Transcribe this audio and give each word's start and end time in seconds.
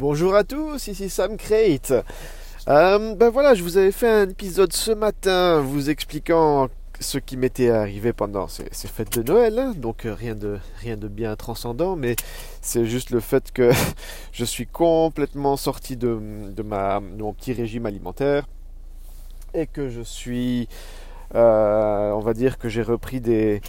Bonjour 0.00 0.34
à 0.34 0.44
tous, 0.44 0.86
ici 0.86 1.10
Sam 1.10 1.36
Crate. 1.36 1.92
Euh, 2.68 3.14
ben 3.16 3.28
voilà, 3.28 3.52
je 3.52 3.62
vous 3.62 3.76
avais 3.76 3.92
fait 3.92 4.08
un 4.08 4.30
épisode 4.30 4.72
ce 4.72 4.92
matin 4.92 5.60
vous 5.60 5.90
expliquant 5.90 6.70
ce 7.00 7.18
qui 7.18 7.36
m'était 7.36 7.68
arrivé 7.68 8.14
pendant 8.14 8.48
ces, 8.48 8.64
fêtes 8.72 9.18
de 9.18 9.22
Noël, 9.30 9.58
hein. 9.58 9.74
donc 9.76 10.06
euh, 10.06 10.14
rien 10.14 10.34
de, 10.34 11.08
bien 11.08 11.36
transcendant, 11.36 11.96
mais 11.96 12.16
c'est 12.62 12.86
juste 12.86 13.10
le 13.10 13.20
fait 13.20 13.52
que 13.52 13.72
je 14.32 14.46
suis 14.46 14.66
complètement 14.66 15.58
sorti 15.58 15.98
de, 15.98 16.08
mon 16.08 17.34
petit 17.34 17.52
régime 17.52 17.84
alimentaire 17.84 18.46
et 19.52 19.66
que 19.66 19.90
je 19.90 20.00
suis, 20.00 20.66
euh, 21.34 22.10
on 22.12 22.20
va 22.20 22.32
dire 22.32 22.56
que 22.56 22.70
j'ai 22.70 22.82
repris 22.82 23.20
des, 23.20 23.60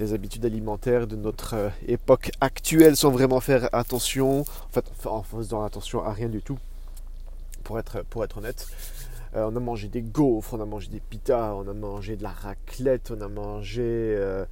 les 0.00 0.14
habitudes 0.14 0.46
alimentaires 0.46 1.06
de 1.06 1.14
notre 1.14 1.54
euh, 1.54 1.68
époque 1.86 2.30
actuelle 2.40 2.96
sans 2.96 3.10
vraiment 3.10 3.40
faire 3.40 3.68
attention, 3.72 4.40
en 4.40 4.72
fait 4.72 4.84
en 5.04 5.22
faisant 5.22 5.62
attention 5.62 6.02
à 6.02 6.12
rien 6.12 6.28
du 6.28 6.40
tout, 6.40 6.58
pour 7.62 7.78
être, 7.78 8.02
pour 8.06 8.24
être 8.24 8.38
honnête. 8.38 8.66
Euh, 9.36 9.48
on 9.52 9.54
a 9.54 9.60
mangé 9.60 9.88
des 9.88 10.02
gaufres, 10.02 10.54
on 10.54 10.60
a 10.60 10.64
mangé 10.64 10.88
des 10.88 11.00
pitas, 11.00 11.52
on 11.52 11.68
a 11.68 11.74
mangé 11.74 12.16
de 12.16 12.22
la 12.22 12.30
raclette, 12.30 13.12
on 13.16 13.20
a 13.20 13.28
mangé 13.28 13.82
euh, 13.84 14.46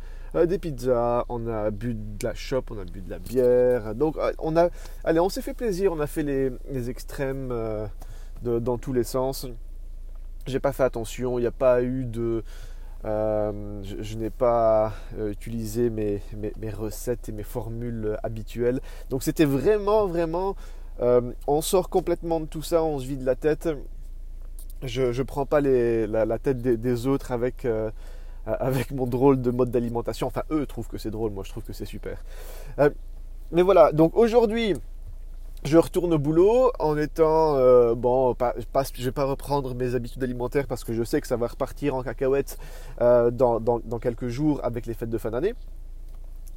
des 0.47 0.59
pizzas, 0.59 1.25
on 1.31 1.49
a 1.49 1.71
bu 1.71 1.95
de 1.95 2.25
la 2.25 2.35
shop, 2.35 2.65
on 2.71 2.79
a 2.79 2.85
bu 2.85 3.01
de 3.01 3.11
la 3.11 3.19
bière. 3.19 3.95
Donc 3.95 4.17
on 4.39 4.55
a, 4.57 4.69
allez, 5.03 5.19
on 5.19 5.31
s'est 5.31 5.43
fait 5.43 5.55
plaisir, 5.55 5.93
on 5.93 5.99
a 5.99 6.07
fait 6.07 6.23
les, 6.23 6.91
extrêmes 6.91 7.53
dans 8.43 8.79
tous 8.79 8.93
les 8.93 9.05
sens. 9.05 9.47
J'ai 10.47 10.61
pas 10.61 10.73
fait 10.73 10.85
attention, 10.85 11.39
il 11.39 11.43
n'y 11.43 11.49
a 11.49 11.51
pas 11.51 11.83
eu 11.83 12.05
de 12.05 12.45
euh, 13.05 13.81
je, 13.83 14.17
n'ai 14.17 14.31
pas 14.31 14.93
euh, 15.19 15.31
utilisé 15.31 15.89
mes, 15.89 16.21
recettes 16.71 17.29
et 17.29 17.33
mes 17.33 17.43
formules 17.43 18.19
habituelles. 18.23 18.81
Donc 19.11 19.23
c'était 19.23 19.45
vraiment, 19.45 20.07
vraiment... 20.07 20.57
Euh, 21.01 21.33
on 21.47 21.61
sort 21.61 21.91
complètement 21.91 22.41
de 22.41 22.47
tout 22.47 22.63
ça, 22.63 22.83
on 22.83 22.99
se 22.99 23.07
vide 23.07 23.23
la 23.23 23.37
tête. 23.37 23.69
Je 24.83 25.17
ne 25.17 25.23
prends 25.23 25.47
pas 25.47 25.61
la, 25.61 26.39
tête 26.39 26.61
des, 26.61 27.07
autres 27.07 27.31
avec 27.31 28.91
mon 28.91 29.07
drôle 29.07 29.41
de 29.41 29.51
mode 29.51 29.71
d'alimentation. 29.71 30.27
Enfin, 30.27 30.43
eux 30.51 30.67
trouvent 30.67 30.89
que 30.89 30.99
c'est 30.99 31.11
drôle, 31.11 31.31
moi 31.31 31.45
je 31.45 31.51
trouve 31.51 31.63
que 31.63 31.73
c'est 31.73 31.85
super. 31.85 32.25
mais 33.53 33.63
voilà, 33.63 33.93
donc 33.93 34.17
aujourd'hui, 34.17 34.75
je 35.65 35.77
retourne 35.77 36.13
au 36.15 36.19
boulot 36.19 36.71
en 36.79 36.97
étant 36.97 37.57
euh, 37.57 37.95
bon, 37.95 38.35
pas, 38.35 38.55
pas, 38.73 38.85
je 38.95 39.05
vais 39.05 39.13
pas 39.13 39.25
reprendre 39.25 39.75
mes 39.75 39.95
habitudes 39.95 40.23
alimentaires 40.23 40.67
parce 40.67 40.85
que 40.85 40.93
je 40.93 41.03
sais 41.03 41.21
que 41.21 41.27
ça 41.27 41.37
va 41.37 41.49
repartir 41.49 41.95
en 41.95 42.03
cacahuète 42.03 42.59
euh, 43.01 43.31
dans, 43.31 43.81
quelques 44.01 44.29
jours 44.29 44.61
avec 44.63 44.87
les 44.87 44.95
fêtes 44.95 45.11
de 45.11 45.19
fin 45.19 45.31
d'année. 45.31 45.55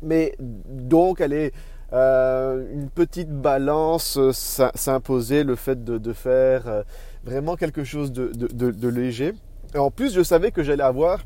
Mais 0.04 0.36
donc, 0.40 1.22
est 1.22 1.54
euh, 1.94 2.66
une 2.74 2.90
petite 2.90 3.30
balance 3.30 4.20
s'imposer 4.32 5.44
le 5.44 5.56
fait 5.56 5.84
de, 5.84 6.14
faire 6.14 6.84
vraiment 7.24 7.56
quelque 7.56 7.84
chose 7.84 8.12
de, 8.12 8.32
de, 8.32 8.88
léger. 8.88 9.34
Et 9.74 9.78
en 9.78 9.92
plus, 9.92 10.14
je 10.14 10.24
savais 10.24 10.52
que 10.52 10.64
j'allais 10.64 10.84
avoir 10.84 11.20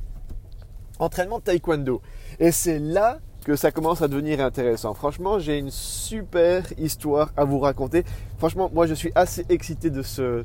entraînement 1.00 1.40
de 1.40 1.44
taekwondo. 1.44 2.02
Et 2.40 2.52
c'est 2.52 2.80
là 2.80 3.20
que 3.46 3.56
ça 3.56 3.72
commence 3.72 4.02
à 4.02 4.08
devenir 4.08 4.42
intéressant. 4.42 4.96
Franchement, 4.96 5.38
j'ai 5.38 5.60
une 5.60 5.70
super 5.70 6.64
histoire 6.80 7.30
à 7.38 7.46
vous 7.46 7.60
raconter. 7.60 8.04
Franchement, 8.40 8.72
moi, 8.74 8.88
je 8.88 8.96
suis 8.96 9.12
assez 9.14 9.46
excité 9.50 9.92
de 9.92 10.02
ce, 10.02 10.44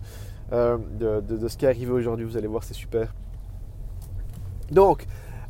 euh, 0.53 0.77
de, 0.99 1.49
ce 1.49 1.57
qui 1.57 1.65
est 1.65 1.69
arrivé 1.69 1.91
aujourd'hui. 1.91 2.27
Vous 2.27 2.37
allez 2.37 2.47
voir, 2.47 2.63
c'est 2.63 2.75
super. 2.75 3.15
Donc, 4.71 5.07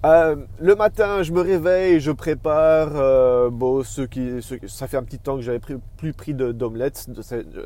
euh, 0.06 0.36
le 0.60 0.76
matin, 0.76 1.24
je 1.24 1.32
me 1.32 1.40
réveille, 1.40 1.98
je 1.98 2.12
prépare. 2.12 2.92
Euh, 2.94 3.50
bon, 3.50 3.82
ce 3.82 4.02
qui, 4.02 4.30
ça 4.68 4.86
fait 4.86 4.96
un 4.96 5.02
petit 5.02 5.18
temps 5.18 5.34
que 5.34 5.42
j'avais 5.42 5.58
plus 5.58 6.12
pris 6.12 6.34
d'omelette, 6.34 7.10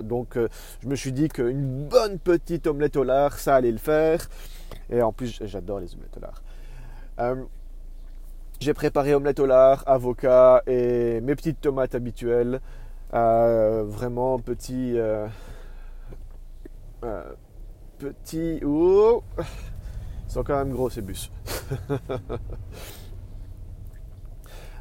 donc 0.03 0.39
je 0.81 0.89
me 0.89 0.97
suis 0.97 1.13
dit 1.13 1.29
qu'une 1.29 1.87
bonne 1.87 2.19
petite 2.19 2.67
omelette 2.67 2.97
au 2.97 3.05
lard, 3.05 3.35
ça 3.39 3.55
allait 3.57 3.71
le 3.71 3.77
faire. 3.77 4.31
Et 4.89 5.03
en 5.03 5.13
plus, 5.13 5.43
j'adore 5.45 5.81
les 5.81 5.95
omelettes 5.95 6.17
au 6.17 6.21
lard. 6.21 7.47
J'ai 8.61 8.73
préparé 8.73 9.15
omelette 9.15 9.41
au 9.41 9.47
lard, 9.47 9.83
avocat 9.87 10.63
et 10.67 11.21
mes 11.21 11.35
petites 11.35 11.61
tomates 11.61 11.95
habituelles. 11.95 12.61
Euh, 13.13 13.85
vraiment 13.87 14.39
petit. 14.39 14.99
Euh, 14.99 15.27
euh, 17.05 17.23
petit. 17.99 18.61
Ils 18.63 19.21
sont 20.29 20.43
quand 20.43 20.57
même 20.57 20.71
gros 20.73 20.91
ces 20.91 21.03
bus. 21.03 21.31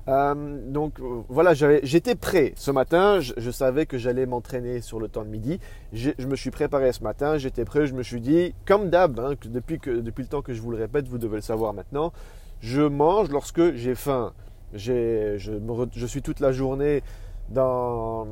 donc 0.05 0.99
voilà, 1.29 1.53
j'étais 1.53 2.15
prêt 2.15 2.53
ce 2.55 2.71
matin. 2.71 3.19
Je, 3.19 3.51
savais 3.51 3.85
que 3.85 3.97
j'allais 3.97 4.25
m'entraîner 4.25 4.81
sur 4.81 4.99
le 4.99 5.07
temps 5.09 5.23
de 5.23 5.29
midi. 5.29 5.59
Je, 5.91 6.11
me 6.25 6.35
suis 6.35 6.51
préparé 6.51 6.91
ce 6.93 7.03
matin. 7.03 7.37
J'étais 7.37 7.65
prêt. 7.65 7.85
Je 7.85 7.93
me 7.93 8.03
suis 8.03 8.21
dit, 8.21 8.55
comme 8.65 8.89
d'hab, 8.89 9.19
hein, 9.19 9.35
depuis, 9.45 9.77
depuis 9.77 10.23
le 10.23 10.27
temps 10.27 10.41
que 10.41 10.53
je 10.53 10.61
vous 10.61 10.71
le 10.71 10.77
répète, 10.77 11.07
vous 11.07 11.17
devez 11.19 11.35
le 11.35 11.41
savoir 11.41 11.73
maintenant. 11.73 12.13
Je 12.63 12.81
mange 12.81 13.29
lorsque 13.29 13.73
j'ai 13.73 13.93
faim. 13.93 14.31
Je, 14.73 15.35
suis 16.07 16.21
toute 16.21 16.39
la 16.39 16.53
journée 16.53 17.03
dans, 17.49 18.25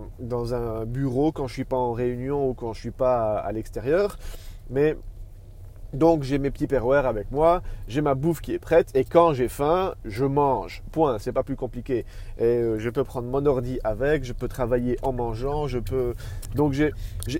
un 0.54 0.86
bureau 0.86 1.34
quand 1.34 1.48
je 1.48 1.52
ne 1.52 1.56
suis 1.56 1.66
pas 1.66 1.76
en 1.76 1.92
réunion 1.92 2.50
ou 2.50 2.54
quand 2.54 2.72
je 2.72 2.80
ne 2.80 2.82
suis 2.82 2.92
pas 2.92 3.38
à, 3.38 3.52
l'extérieur. 3.52 4.18
Mais 4.70 4.96
donc 5.94 6.24
j'ai 6.24 6.38
mes 6.38 6.52
petits 6.52 6.68
perroirs 6.68 7.06
avec 7.06 7.32
moi, 7.32 7.62
j'ai 7.88 8.02
ma 8.02 8.16
bouffe 8.16 8.42
qui 8.42 8.54
est 8.54 8.60
prête 8.60 8.92
et 8.96 9.04
quand 9.04 9.34
j'ai 9.34 9.48
faim, 9.48 9.94
je 10.06 10.26
mange. 10.26 10.84
Point, 10.92 11.18
c'est 11.20 11.32
pas 11.32 11.44
plus 11.44 11.56
compliqué. 11.56 12.06
Et 12.38 12.44
euh, 12.44 12.80
je 12.80 12.90
peux 12.90 13.04
prendre 13.04 13.28
mon 13.28 13.46
ordi 13.46 13.80
avec, 13.84 14.24
je 14.24 14.34
peux 14.34 14.48
travailler 14.48 14.98
en 15.02 15.14
mangeant, 15.14 15.68
je 15.68 15.80
peux 15.80 16.14
Donc 16.56 16.74
j'ai 16.74 16.92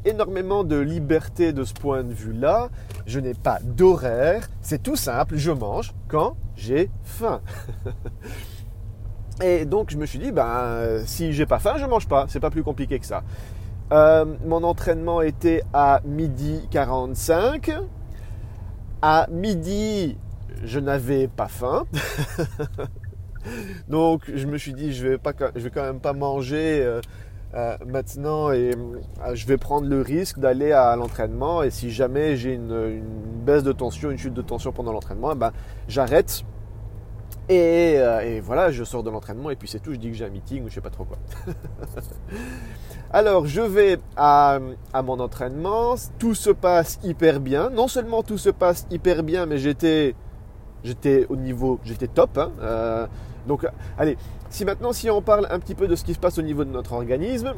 énormément 0.06 0.64
de 0.64 0.78
liberté 0.78 1.54
de 1.54 1.64
ce 1.64 1.74
point 1.74 2.04
de 2.04 2.14
vue-là. 2.14 2.70
Je 3.06 3.20
n'ai 3.20 3.34
pas 3.34 3.60
d'horaire, 3.64 4.50
c'est 4.62 4.84
tout 4.84 4.96
simple, 4.96 5.38
je 5.38 5.52
mange 5.52 5.94
quand 6.08 6.36
j'ai 6.56 6.90
faim. 7.04 7.42
Et 9.44 9.66
donc 9.66 9.90
je 9.90 9.98
me 9.98 10.06
suis 10.06 10.20
dit, 10.20 10.32
ben, 10.32 11.04
si 11.06 11.34
j'ai 11.34 11.46
pas 11.46 11.60
faim, 11.60 11.76
je 11.78 11.86
mange 11.86 12.08
pas. 12.08 12.26
C'est 12.28 12.40
pas 12.40 12.52
plus 12.52 12.64
compliqué 12.64 13.00
que 13.00 13.06
ça. 13.06 13.24
Euh, 13.92 14.26
mon 14.46 14.64
entraînement 14.64 15.22
était 15.22 15.64
à 15.74 16.00
midi 16.06 16.68
45. 16.72 17.72
À 19.02 19.28
midi, 19.32 20.18
je 20.64 20.80
n'avais 20.80 21.28
pas 21.28 21.48
faim. 21.48 21.86
donc 23.88 24.24
je 24.34 24.46
me 24.46 24.58
suis 24.58 24.74
dit, 24.74 24.94
je 24.94 25.08
vais, 25.08 25.18
pas, 25.18 25.34
vais 25.56 25.70
quand 25.70 25.82
même 25.82 26.00
pas 26.00 26.14
manger 26.14 26.84
euh, 26.84 27.02
euh, 27.56 27.78
maintenant 27.88 28.52
et 28.52 28.72
je 29.34 29.48
vais 29.48 29.58
prendre 29.58 29.88
le 29.88 30.02
risque 30.02 30.40
d'aller 30.40 30.72
à 30.72 30.96
l'entraînement. 30.96 31.64
Et 31.64 31.72
si 31.72 31.90
jamais 31.90 32.36
j'ai 32.36 32.54
une, 32.54 33.02
baisse 33.44 33.64
de 33.64 33.72
tension, 33.72 34.12
une 34.12 34.18
chute 34.18 34.34
de 34.34 34.42
tension 34.44 34.72
pendant 34.72 34.94
l'entraînement, 34.94 35.32
eh 35.34 35.36
ben, 35.36 35.52
j'arrête 35.88 36.46
euh, 37.50 38.20
et, 38.22 38.40
voilà, 38.40 38.72
je 38.72 38.84
sors 38.84 39.04
de 39.04 39.10
l'entraînement 39.10 39.50
et 39.50 39.56
puis 39.56 39.68
c'est 39.68 39.80
tout. 39.80 39.94
Je 39.94 39.98
dis 39.98 40.10
que 40.10 40.16
j'ai 40.16 40.26
un 40.26 40.30
meeting 40.30 40.64
ou 40.64 40.70
je 40.70 40.76
sais 40.76 40.82
pas 40.82 40.90
trop 40.90 41.06
quoi. 41.06 41.18
Alors, 43.14 43.46
je 43.46 43.62
vais 43.62 44.00
à, 44.16 44.60
mon 45.04 45.20
entraînement. 45.20 45.96
Tout 46.18 46.34
se 46.34 46.50
passe 46.50 46.98
hyper 47.04 47.42
bien. 47.42 47.70
Non 47.70 47.90
seulement 47.90 48.24
tout 48.24 48.38
se 48.38 48.50
passe 48.50 48.88
hyper 48.90 49.24
bien, 49.24 49.46
mais 49.46 49.58
j'étais, 49.58 50.16
j'étais 50.86 51.26
au 51.30 51.36
niveau, 51.36 51.80
j'étais 51.84 52.08
top. 52.08 52.38
Hein. 52.38 52.52
Euh, 52.62 53.08
donc, 53.48 53.68
allez, 53.98 54.18
si 54.50 54.64
maintenant, 54.64 54.94
si 54.94 55.10
on 55.10 55.22
parle 55.22 55.46
un 55.52 55.60
petit 55.60 55.76
peu 55.76 55.90
de 55.90 55.96
ce 55.98 56.06
qui 56.06 56.14
se 56.14 56.20
passe 56.20 56.38
au 56.38 56.42
niveau 56.42 56.64
de 56.64 56.70
notre 56.70 56.94
organisme, 56.94 57.54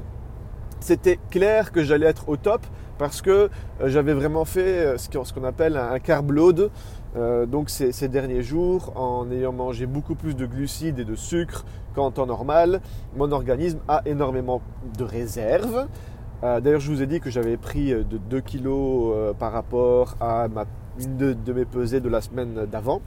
c'était 0.79 1.19
clair 1.29 1.71
que 1.71 1.83
j'allais 1.83 2.07
être 2.07 2.29
au 2.29 2.35
top 2.35 2.65
parce 2.97 3.21
que 3.21 3.29
euh, 3.29 3.49
j'avais 3.85 4.13
vraiment 4.13 4.45
fait 4.45 4.97
ce 4.97 5.33
qu'on 5.33 5.43
appelle 5.43 5.77
un 5.77 5.99
carb 5.99 6.31
load. 6.31 6.71
Euh, 7.15 7.45
donc 7.45 7.69
ces, 7.69 8.07
derniers 8.07 8.41
jours, 8.41 8.93
en 8.95 9.29
ayant 9.31 9.53
mangé 9.53 9.85
beaucoup 9.85 10.15
plus 10.15 10.35
de 10.35 10.45
glucides 10.45 10.99
et 10.99 11.05
de 11.05 11.15
sucre 11.15 11.65
qu'en 11.93 12.11
temps 12.11 12.25
normal, 12.25 12.81
mon 13.15 13.31
organisme 13.31 13.79
a 13.87 14.01
énormément 14.05 14.61
de 14.97 15.03
réserves. 15.03 15.87
Euh, 16.43 16.59
d'ailleurs, 16.59 16.79
je 16.79 16.91
vous 16.91 17.01
ai 17.01 17.07
dit 17.07 17.19
que 17.19 17.29
j'avais 17.29 17.57
pris 17.57 17.93
euh, 17.93 18.03
de 18.03 18.17
2 18.17 18.41
kg 18.41 19.35
par 19.37 19.51
rapport 19.51 20.15
à 20.19 20.47
ma, 20.47 20.65
une 20.99 21.35
mes 21.53 21.65
pesées 21.65 22.01
de 22.01 22.09
la 22.09 22.21
semaine 22.21 22.65
d'avant. 22.65 23.01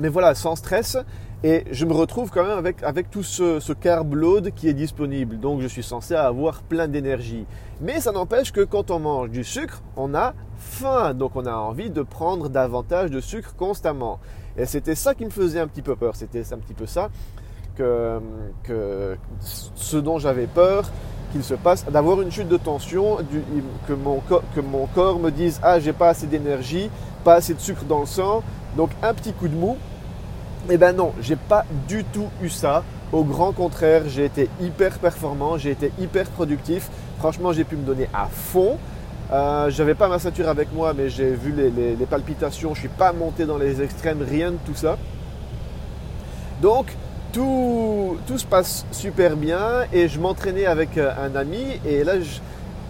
mais 0.00 0.08
voilà, 0.08 0.34
sans 0.34 0.56
stress. 0.56 0.96
Et 1.46 1.66
je 1.70 1.84
me 1.84 1.92
retrouve 1.92 2.30
quand 2.30 2.42
même 2.42 2.56
avec, 2.56 2.82
avec 2.82 3.10
tout 3.10 3.22
ce, 3.22 3.60
ce, 3.60 3.74
carb 3.74 4.14
load 4.14 4.52
qui 4.54 4.66
est 4.66 4.72
disponible. 4.72 5.38
Donc 5.38 5.60
je 5.60 5.66
suis 5.66 5.82
censé 5.82 6.14
avoir 6.14 6.62
plein 6.62 6.88
d'énergie. 6.88 7.44
Mais 7.82 8.00
ça 8.00 8.12
n'empêche 8.12 8.50
que 8.50 8.62
quand 8.62 8.90
on 8.90 8.98
mange 8.98 9.28
du 9.28 9.44
sucre, 9.44 9.82
on 9.98 10.14
a 10.14 10.32
faim. 10.56 11.12
Donc 11.12 11.36
on 11.36 11.44
a 11.44 11.52
envie 11.52 11.90
de 11.90 12.00
prendre 12.00 12.48
davantage 12.48 13.10
de 13.10 13.20
sucre 13.20 13.54
constamment. 13.56 14.20
Et 14.56 14.64
c'était 14.64 14.94
ça 14.94 15.14
qui 15.14 15.26
me 15.26 15.30
faisait 15.30 15.60
un 15.60 15.68
petit 15.68 15.82
peu 15.82 15.96
peur. 15.96 16.16
C'était 16.16 16.50
un 16.50 16.56
petit 16.56 16.72
peu 16.72 16.86
ça 16.86 17.10
que, 17.76 18.20
que 18.62 19.18
ce 19.40 19.98
dont 19.98 20.18
j'avais 20.18 20.46
peur 20.46 20.90
qu'il 21.32 21.44
se 21.44 21.54
passe, 21.54 21.84
d'avoir 21.84 22.22
une 22.22 22.30
chute 22.30 22.48
de 22.48 22.56
tension, 22.56 23.18
que, 23.86 23.92
mon, 23.92 24.22
que 24.54 24.60
mon 24.62 24.86
corps 24.86 25.18
me 25.18 25.30
dise 25.30 25.60
Ah, 25.62 25.78
j'ai 25.78 25.92
pas 25.92 26.08
assez 26.08 26.26
d'énergie, 26.26 26.88
pas 27.22 27.34
assez 27.34 27.52
de 27.52 27.60
sucre 27.60 27.84
dans 27.84 28.00
le 28.00 28.06
sang. 28.06 28.42
Donc 28.78 28.88
un 29.02 29.12
petit 29.12 29.34
coup 29.34 29.48
de 29.48 29.54
mou 29.54 29.76
eh 30.70 30.78
ben 30.78 30.96
non, 30.96 31.12
j'ai 31.20 31.36
pas 31.36 31.64
du 31.88 32.04
tout 32.04 32.28
eu 32.42 32.48
ça. 32.48 32.82
Au 33.12 33.22
grand 33.22 33.52
contraire, 33.52 34.02
j'ai 34.08 34.24
été 34.24 34.48
hyper 34.60 34.98
performant, 34.98 35.58
j'ai 35.58 35.70
été 35.70 35.92
hyper 35.98 36.26
productif. 36.30 36.88
Franchement, 37.18 37.52
j'ai 37.52 37.64
pu 37.64 37.76
me 37.76 37.84
donner 37.84 38.08
à 38.14 38.26
fond. 38.26 38.78
Euh, 39.32 39.70
j'avais 39.70 39.94
pas 39.94 40.08
ma 40.08 40.18
ceinture 40.18 40.48
avec 40.48 40.72
moi, 40.72 40.94
mais 40.96 41.08
j'ai 41.08 41.30
vu 41.30 41.52
les, 41.52 42.06
palpitations. 42.06 42.74
Je 42.74 42.80
suis 42.80 42.88
pas 42.88 43.12
monté 43.12 43.46
dans 43.46 43.58
les 43.58 43.82
extrêmes, 43.82 44.22
rien 44.22 44.52
de 44.52 44.58
tout 44.64 44.74
ça. 44.74 44.96
Donc, 46.62 46.96
tout, 47.32 48.16
se 48.36 48.46
passe 48.46 48.86
super 48.90 49.36
bien 49.36 49.84
et 49.92 50.08
je 50.08 50.18
m'entraînais 50.18 50.66
avec 50.66 50.96
euh, 50.98 51.12
un 51.20 51.36
ami 51.36 51.64
et 51.84 52.04
là, 52.04 52.14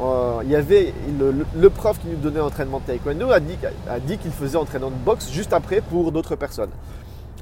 euh, 0.01 0.41
il 0.45 0.51
y 0.51 0.57
avait 0.57 0.93
le, 1.19 1.71
prof 1.71 1.99
qui 1.99 2.09
nous 2.09 2.17
donnait 2.17 2.41
entraînement 2.41 2.81
de 2.81 2.85
taekwondo 2.85 3.31
a 3.31 3.41
dit, 3.41 3.57
a 3.89 4.01
dit 4.01 4.19
qu'il 4.19 4.33
faisait 4.33 4.59
entraînement 4.59 4.91
de 4.91 5.05
boxe 5.05 5.31
juste 5.31 5.53
après 5.53 5.81
pour 5.81 6.13
d'autres 6.13 6.37
personnes. 6.37 6.71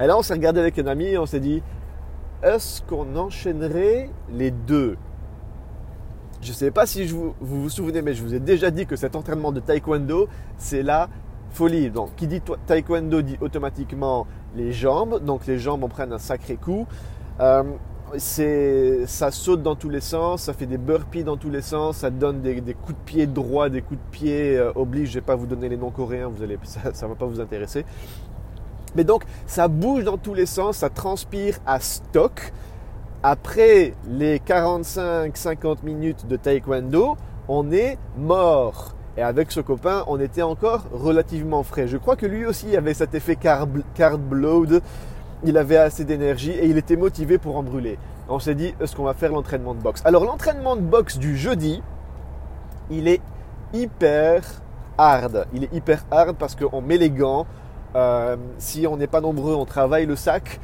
Et 0.00 0.06
là, 0.06 0.16
on 0.16 0.22
s'est 0.22 0.34
regardé 0.34 0.60
avec 0.60 0.78
un 0.78 0.86
ami 0.86 1.06
et 1.06 1.18
on 1.18 1.26
s'est 1.26 1.40
dit, 1.40 1.62
est-ce 2.42 2.82
qu'on 2.82 3.16
enchaînerait 3.16 4.10
les 4.32 4.50
deux? 4.50 4.96
Je 6.40 6.48
ne 6.48 6.54
sais 6.54 6.70
pas 6.70 6.86
si 6.86 7.04
vous, 7.06 7.34
vous, 7.40 7.68
souvenez, 7.68 8.02
mais 8.02 8.14
je 8.14 8.22
vous 8.22 8.34
ai 8.34 8.40
déjà 8.40 8.70
dit 8.70 8.86
que 8.86 8.96
cet 8.96 9.14
entraînement 9.14 9.52
de 9.52 9.60
taekwondo, 9.60 10.28
c'est 10.56 10.82
la 10.82 11.08
folie. 11.50 11.90
Donc, 11.90 12.16
qui 12.16 12.26
dit 12.26 12.40
taekwondo 12.66 13.22
dit 13.22 13.36
automatiquement 13.40 14.26
les 14.56 14.72
jambes. 14.72 15.24
Donc, 15.24 15.46
les 15.46 15.58
jambes 15.58 15.84
en 15.84 15.88
prennent 15.88 16.12
un 16.12 16.18
sacré 16.18 16.56
coup. 16.56 16.86
Euh, 17.38 17.62
ça 18.18 19.30
saute 19.30 19.62
dans 19.62 19.74
tous 19.74 19.88
les 19.88 20.00
sens, 20.00 20.42
ça 20.42 20.52
fait 20.52 20.66
des 20.66 20.76
burpees 20.76 21.24
dans 21.24 21.36
tous 21.36 21.48
les 21.48 21.62
sens, 21.62 21.98
ça 21.98 22.10
donne 22.10 22.42
des, 22.42 22.60
coups 22.74 22.98
de 22.98 23.04
pied 23.04 23.26
droits, 23.26 23.70
des 23.70 23.80
coups 23.80 24.00
de 24.00 24.10
pied 24.10 24.58
euh. 24.58 24.72
Je 24.74 25.00
ne 25.00 25.06
vais 25.06 25.20
pas 25.22 25.34
vous 25.34 25.46
donner 25.46 25.68
les 25.68 25.76
noms 25.76 25.90
coréens, 25.90 26.28
vous 26.28 26.42
allez, 26.42 26.58
ça 26.62 26.90
ne 26.90 27.08
va 27.08 27.14
pas 27.14 27.26
vous 27.26 27.40
intéresser. 27.40 27.84
Mais 28.96 29.04
donc, 29.04 29.24
ça 29.46 29.68
bouge 29.68 30.04
dans 30.04 30.18
tous 30.18 30.34
les 30.34 30.46
sens, 30.46 30.78
ça 30.78 30.90
transpire 30.90 31.58
à 31.66 31.80
stock 31.80 32.52
après 33.22 33.94
les 34.08 34.38
45-50 34.38 35.84
minutes 35.84 36.26
de 36.26 36.36
taekwondo, 36.36 37.16
on 37.48 37.70
est 37.70 37.96
mort. 38.18 38.94
Et 39.16 39.22
avec 39.22 39.52
ce 39.52 39.60
copain, 39.60 40.02
on 40.08 40.18
était 40.18 40.42
encore 40.42 40.86
relativement 40.92 41.62
frais. 41.62 41.86
Je 41.86 41.98
crois 41.98 42.16
que 42.16 42.26
lui 42.26 42.46
aussi 42.46 42.76
avait 42.76 42.94
cet 42.94 43.14
effet 43.14 43.36
carb, 43.36 44.32
load. 44.32 44.82
Il 45.44 45.56
avait 45.56 45.76
assez 45.76 46.04
d'énergie 46.04 46.50
et 46.50 46.66
il 46.66 46.78
était 46.78 46.96
motivé 46.96 47.38
pour 47.38 47.56
en 47.56 47.62
brûler. 47.62 47.98
On 48.28 48.38
s'est 48.38 48.54
dit, 48.54 48.74
est-ce 48.80 48.96
qu'on 48.96 49.04
va 49.04 49.14
faire 49.14 49.32
l'entraînement 49.32 49.74
de 49.74 49.80
boxe? 49.80 50.02
Alors 50.04 50.24
l'entraînement 50.24 50.76
de 50.76 50.80
boxe 50.80 51.18
du 51.18 51.36
jeudi, 51.36 51.82
il 52.90 53.06
est 53.06 53.20
hyper 53.72 54.42
hard. 54.98 55.46
Il 55.52 55.64
est 55.64 55.72
hyper 55.72 56.04
hard 56.10 56.36
parce 56.36 56.56
qu'on 56.56 56.80
met 56.80 56.98
les 56.98 57.10
gants. 57.10 57.46
Euh, 57.94 58.36
si 58.58 58.86
on 58.86 58.96
n'est 58.96 59.06
pas 59.06 59.20
nombreux, 59.20 59.54
on 59.54 59.64
travaille 59.64 60.06
le 60.06 60.16
sac. 60.16 60.60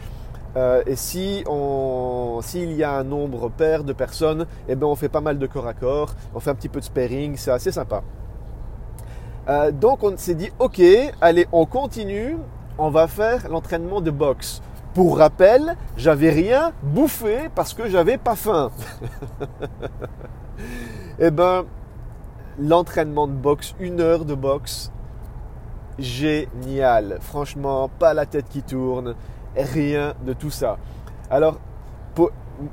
Euh, 0.56 0.82
et 0.86 0.96
si 0.96 1.44
on, 1.46 2.40
s'il 2.42 2.72
y 2.72 2.82
a 2.82 2.92
un 2.92 3.04
nombre 3.04 3.50
pair 3.50 3.84
de 3.84 3.92
personnes, 3.92 4.46
eh 4.69 4.75
ben 4.75 4.86
on 4.86 4.94
fait 4.94 5.10
pas 5.10 5.20
mal 5.20 5.38
de 5.38 5.46
corps 5.46 5.66
à 5.66 5.75
corps, 5.75 6.14
on 6.34 6.40
fait 6.40 6.50
un 6.50 6.54
petit 6.54 6.70
peu 6.70 6.80
de 6.80 6.84
sparring, 6.84 7.36
c'est 7.36 7.50
assez 7.50 7.70
sympa. 7.70 8.02
Euh, 9.48 9.70
donc 9.70 10.02
on 10.02 10.16
s'est 10.16 10.34
dit, 10.34 10.50
ok, 10.58 10.80
allez, 11.20 11.46
on 11.52 11.66
continue, 11.66 12.38
on 12.78 12.90
va 12.90 13.06
faire 13.08 13.48
l'entraînement 13.48 14.00
de 14.00 14.10
boxe. 14.10 14.62
Pour 14.94 15.19
rappel, 15.19 15.76
j'avais 15.96 16.31
rien 16.31 16.72
bouffé 16.82 17.50
parce 17.54 17.74
que 17.74 17.88
j'avais 17.88 18.16
pas 18.16 18.34
faim. 18.34 18.70
eh 21.20 21.31
ben, 21.31 21.66
l'entraînement 22.58 23.26
de 23.26 23.32
boxe, 23.32 23.74
une 23.78 24.00
heure 24.00 24.24
de 24.24 24.34
boxe, 24.34 24.90
génial. 25.98 27.18
Franchement, 27.20 27.88
pas 27.98 28.14
la 28.14 28.26
tête 28.26 28.46
qui 28.48 28.62
tourne 28.62 29.14
rien 29.56 30.14
de 30.24 30.32
tout 30.32 30.50
ça. 30.50 30.78
Alors, 31.30 31.58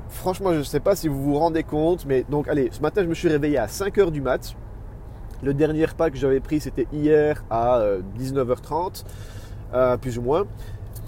franchement, 0.08 0.52
je 0.52 0.58
ne 0.58 0.64
sais 0.64 0.80
pas 0.80 0.96
si 0.96 1.08
vous 1.08 1.22
vous 1.22 1.38
rendez 1.38 1.62
compte, 1.62 2.04
mais 2.06 2.24
donc, 2.28 2.48
allez, 2.48 2.68
ce 2.72 2.80
matin, 2.80 3.02
je 3.02 3.08
me 3.08 3.14
suis 3.14 3.28
réveillé 3.28 3.58
à 3.58 3.66
5h 3.66 4.10
du 4.10 4.20
mat. 4.20 4.54
Le 5.42 5.52
dernier 5.52 5.84
repas 5.84 6.10
que 6.10 6.16
j'avais 6.16 6.40
pris, 6.40 6.60
c'était 6.60 6.86
hier 6.92 7.44
à 7.50 7.82
19h30, 8.18 9.04
euh, 9.74 9.76
euh, 9.76 9.96
plus 9.96 10.18
ou 10.18 10.22
moins. 10.22 10.46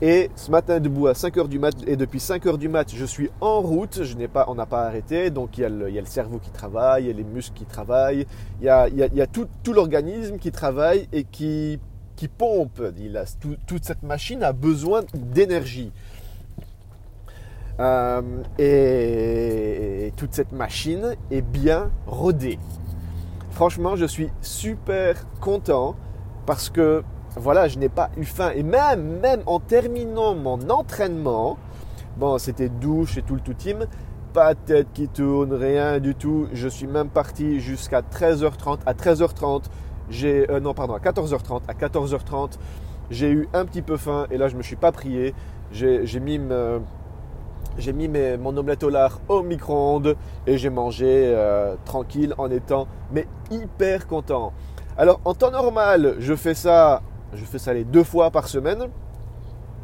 Et 0.01 0.31
ce 0.37 0.51
matin, 0.53 0.79
debout 0.79 1.09
à 1.09 1.13
5h 1.13 1.49
du 1.49 1.59
mat, 1.59 1.75
et 1.87 1.97
depuis 1.97 2.21
5h 2.21 2.57
du 2.57 2.69
mat, 2.69 2.95
je 2.95 3.05
suis 3.05 3.31
en 3.41 3.61
route, 3.61 4.05
je 4.05 4.17
n'ai 4.17 4.29
pas, 4.29 4.45
on 4.47 4.55
n'a 4.55 4.67
pas 4.67 4.83
arrêté, 4.83 5.31
donc 5.31 5.59
il 5.59 5.63
y, 5.63 5.65
a 5.65 5.69
le, 5.69 5.91
cerveau 6.05 6.39
qui 6.39 6.51
travaille, 6.51 7.05
il 7.05 7.07
y 7.09 7.11
a 7.11 7.15
les 7.15 7.25
muscles 7.25 7.57
qui 7.57 7.65
travaillent, 7.65 8.25
il 8.61 8.67
y 8.67 8.71
a, 8.71 9.27
tout, 9.27 9.49
tout 9.65 9.73
l'organisme 9.73 10.39
qui 10.39 10.53
travaille 10.53 11.09
et 11.13 11.25
qui 11.25 11.81
qui 12.19 12.27
pompe. 12.27 12.83
Il 12.99 13.23
toute 13.67 13.85
cette 13.85 14.03
machine 14.03 14.43
a 14.43 14.53
besoin 14.53 15.03
d'énergie. 15.15 15.93
Euh, 17.79 18.23
et, 18.59 20.13
toute 20.17 20.35
cette 20.35 20.51
machine 20.51 21.15
est 21.31 21.43
bien 21.43 21.91
rodée. 22.07 22.59
Franchement, 23.53 23.95
je 23.95 24.05
suis 24.05 24.31
super 24.43 25.15
content 25.41 25.95
parce 26.45 26.71
que 26.71 27.05
voilà, 27.37 27.69
je 27.69 27.79
n'ai 27.79 27.89
pas 27.89 28.11
eu 28.17 28.25
faim. 28.25 28.51
Et 28.57 28.65
même, 28.65 29.21
même 29.21 29.43
en 29.47 29.61
terminant 29.61 30.35
mon 30.35 30.59
entraînement, 30.71 31.57
bon, 32.17 32.37
c'était 32.39 32.69
douche 32.69 33.17
et 33.17 33.23
tout 33.23 33.37
le 33.37 33.41
tout 33.41 33.55
team, 33.55 33.87
pas 34.33 34.55
de 34.55 34.59
tête 34.59 34.89
qui 34.93 35.07
tourne, 35.07 35.53
rien 35.53 36.01
du 36.01 36.17
tout. 36.17 36.49
Je 36.53 36.67
suis 36.67 36.89
même 36.89 37.11
parti 37.11 37.61
jusqu'à 37.61 38.01
13h30. 38.01 38.81
À 38.87 38.93
13h30, 38.93 39.67
j'ai 40.11 40.51
euh, 40.51 40.61
non 40.61 40.75
pardon 40.75 40.95
à 40.95 40.99
14h30 40.99 41.63
à 41.69 41.75
14h30 41.75 42.59
j'ai 43.11 43.31
eu 43.31 43.49
un 43.53 43.65
petit 43.65 43.83
peu 43.83 43.97
faim 43.97 44.27
et 44.31 44.39
là 44.39 44.49
je 44.49 44.57
me 44.57 44.63
suis 44.63 44.77
pas 44.77 44.93
prié 44.93 45.35
j'ai 45.73 46.21
mis 46.21 46.39
mis 47.93 48.09
mon 48.39 48.57
omelette 48.57 48.83
au 48.83 48.91
lard 48.91 49.21
au 49.29 49.43
micro-ondes 49.43 50.17
et 50.47 50.59
j'ai 50.59 50.71
mangé 50.71 51.07
euh, 51.07 51.77
tranquille 51.85 52.35
en 52.39 52.51
étant 52.51 52.89
mais 53.13 53.27
hyper 53.51 54.07
content. 54.07 54.53
Alors 54.97 55.21
en 55.25 55.35
temps 55.35 55.51
normal, 55.51 56.17
je 56.19 56.35
fais 56.35 56.55
ça, 56.55 57.03
je 57.33 57.45
fais 57.45 57.59
ça 57.59 57.73
les 57.73 57.85
deux 57.85 58.03
fois 58.03 58.31
par 58.31 58.49
semaine. 58.49 58.89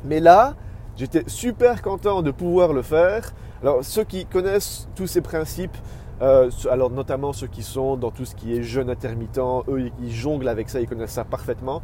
Mais 0.04 0.20
là, 0.20 0.54
j'étais 0.96 1.24
super 1.26 1.82
content 1.82 2.22
de 2.22 2.30
pouvoir 2.30 2.72
le 2.72 2.82
faire. 2.82 3.32
Alors 3.62 3.84
ceux 3.84 4.04
qui 4.04 4.26
connaissent 4.26 4.88
tous 4.96 5.06
ces 5.06 5.20
principes, 5.20 5.76
euh, 6.22 6.50
alors 6.70 6.90
notamment 6.90 7.32
ceux 7.32 7.46
qui 7.46 7.62
sont 7.62 7.96
dans 7.96 8.10
tout 8.10 8.24
ce 8.24 8.34
qui 8.34 8.56
est 8.56 8.62
jeûne 8.62 8.90
intermittent, 8.90 9.38
eux 9.68 9.90
ils 10.00 10.12
jonglent 10.12 10.48
avec 10.48 10.68
ça, 10.68 10.80
ils 10.80 10.88
connaissent 10.88 11.12
ça 11.12 11.24
parfaitement. 11.24 11.82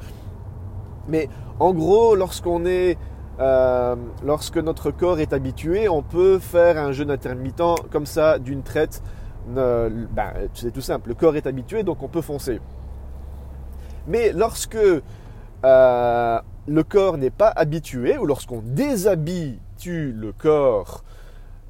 Mais 1.09 1.29
en 1.59 1.73
gros, 1.73 2.15
lorsqu'on 2.15 2.65
est, 2.67 2.97
euh, 3.41 3.97
lorsque 4.25 4.59
notre 4.59 4.91
corps 4.91 5.19
est 5.19 5.32
habitué, 5.32 5.88
on 5.88 6.03
peut 6.03 6.38
faire 6.38 6.79
un 6.79 6.93
jeûne 6.93 7.11
intermittent 7.11 7.88
comme 7.91 8.06
ça 8.06 8.38
d'une 8.38 8.62
traite. 8.62 9.03
Ben, 9.49 10.03
c'est 10.55 10.73
tout 10.73 10.83
simple, 10.83 11.09
le 11.09 11.14
corps 11.14 11.35
est 11.35 11.47
habitué, 11.47 11.83
donc 11.83 12.02
on 12.02 12.09
peut 12.09 12.21
foncer. 12.21 12.61
Mais 14.07 14.33
lorsque 14.33 14.76
euh, 15.64 16.40
le 16.66 16.83
corps 16.85 17.19
n'est 17.19 17.31
pas 17.31 17.49
habitué, 17.49 18.19
ou 18.19 18.26
lorsqu'on 18.26 18.62
déshabitue 18.64 20.12
le 20.12 20.33
corps 20.33 21.02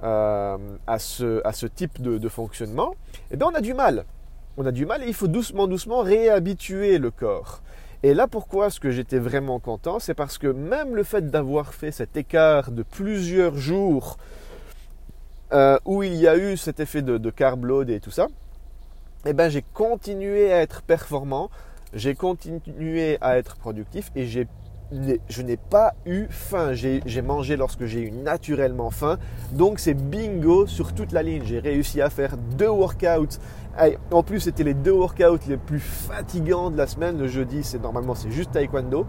euh, 0.02 0.56
à, 0.86 0.98
ce, 0.98 1.46
à, 1.46 1.52
ce, 1.52 1.66
type 1.66 2.00
de, 2.00 2.28
fonctionnement, 2.28 2.94
eh 3.30 3.36
bien 3.36 3.48
on 3.48 3.54
a 3.54 3.60
du 3.60 3.74
mal. 3.74 4.04
On 4.56 4.66
a 4.66 4.72
du 4.72 4.86
mal 4.86 5.02
et 5.02 5.06
il 5.06 5.14
faut 5.14 5.28
doucement, 5.28 5.66
doucement 5.66 6.00
réhabituer 6.00 6.98
le 6.98 7.10
corps. 7.10 7.62
Et 8.02 8.14
là, 8.14 8.26
pourquoi 8.26 8.68
est-ce 8.68 8.80
que 8.80 8.90
j'étais 8.90 9.18
vraiment 9.18 9.58
content? 9.58 9.98
C'est 9.98 10.14
parce 10.14 10.38
que 10.38 10.46
même 10.46 10.96
le 10.96 11.02
fait 11.02 11.30
d'avoir 11.30 11.74
fait 11.74 11.92
cet 11.92 12.16
écart 12.16 12.70
de 12.70 12.82
plusieurs 12.82 13.56
jours 13.56 14.16
euh, 15.52 15.78
où 15.84 16.02
il 16.02 16.14
y 16.14 16.26
a 16.26 16.36
eu 16.36 16.56
cet 16.56 16.80
effet 16.80 17.02
de, 17.02 17.18
de 17.18 17.30
carb 17.30 17.64
load 17.64 17.90
et 17.90 18.00
tout 18.00 18.10
ça, 18.10 18.28
eh 19.26 19.34
ben, 19.34 19.50
j'ai 19.50 19.62
continué 19.74 20.50
à 20.50 20.62
être 20.62 20.80
performant, 20.82 21.50
j'ai 21.92 22.14
continué 22.14 23.18
à 23.20 23.36
être 23.36 23.56
productif 23.56 24.10
et 24.16 24.26
j'ai 24.26 24.46
je 25.28 25.42
n'ai 25.42 25.56
pas 25.56 25.94
eu 26.06 26.26
faim. 26.30 26.72
J'ai 26.72 27.22
mangé 27.22 27.56
lorsque 27.56 27.84
j'ai 27.84 28.02
eu 28.02 28.10
naturellement 28.10 28.90
faim. 28.90 29.18
Donc 29.52 29.78
c'est 29.78 29.94
bingo 29.94 30.66
sur 30.66 30.92
toute 30.92 31.12
la 31.12 31.22
ligne. 31.22 31.42
J'ai 31.44 31.60
réussi 31.60 32.00
à 32.00 32.10
faire 32.10 32.36
deux 32.36 32.68
workouts. 32.68 33.38
En 34.10 34.22
plus, 34.22 34.40
c'était 34.40 34.64
les 34.64 34.74
deux 34.74 34.92
workouts 34.92 35.48
les 35.48 35.56
plus 35.56 35.80
fatigants 35.80 36.70
de 36.70 36.76
la 36.76 36.86
semaine. 36.86 37.18
Le 37.18 37.28
jeudi, 37.28 37.62
c'est 37.62 37.80
normalement 37.80 38.14
c'est 38.14 38.30
juste 38.30 38.52
taekwondo. 38.52 39.06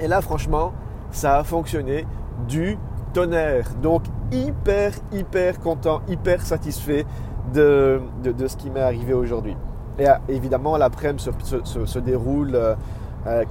Et 0.00 0.08
là, 0.08 0.20
franchement, 0.20 0.72
ça 1.10 1.38
a 1.38 1.44
fonctionné 1.44 2.06
du 2.48 2.78
tonnerre. 3.12 3.74
Donc 3.82 4.02
hyper, 4.30 4.92
hyper 5.12 5.58
content, 5.60 6.02
hyper 6.08 6.42
satisfait 6.42 7.04
de, 7.52 8.00
ce 8.46 8.56
qui 8.56 8.70
m'est 8.70 8.80
arrivé 8.80 9.12
aujourd'hui. 9.14 9.56
Et 9.98 10.08
euh, 10.08 10.14
évidemment, 10.28 10.76
l'après-midi 10.76 11.24
se, 11.24 11.98
déroule. 11.98 12.54
Euh, 12.54 12.74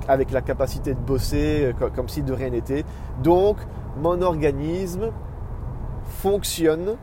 avec 0.07 0.31
la 0.31 0.41
capacité 0.41 0.93
de 0.93 0.99
bosser 0.99 1.73
euh, 1.81 1.89
comme 1.95 2.09
si 2.09 2.21
de 2.21 2.33
rien 2.33 2.49
n'était. 2.49 2.83
Donc, 3.23 3.57
mon 4.01 4.21
organisme 4.21 5.11
fonctionne 6.21 6.95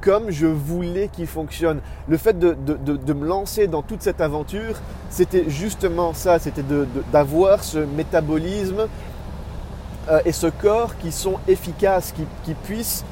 comme 0.00 0.30
je 0.30 0.46
voulais 0.46 1.08
qu'il 1.08 1.26
fonctionne. 1.26 1.80
Le 2.08 2.16
fait 2.16 2.38
de, 2.38 3.12
me 3.12 3.26
lancer 3.26 3.66
dans 3.66 3.82
toute 3.82 4.00
cette 4.00 4.22
aventure, 4.22 4.76
c'était 5.10 5.44
justement 5.48 6.14
ça, 6.14 6.38
c'était 6.38 6.64
d'avoir 7.12 7.62
ce 7.62 7.78
métabolisme 7.78 8.88
euh, 10.08 10.20
et 10.24 10.32
ce 10.32 10.46
corps 10.46 10.96
qui 10.96 11.12
sont 11.12 11.36
efficaces, 11.48 12.14
qui, 12.44 12.54
puissent 12.54 13.04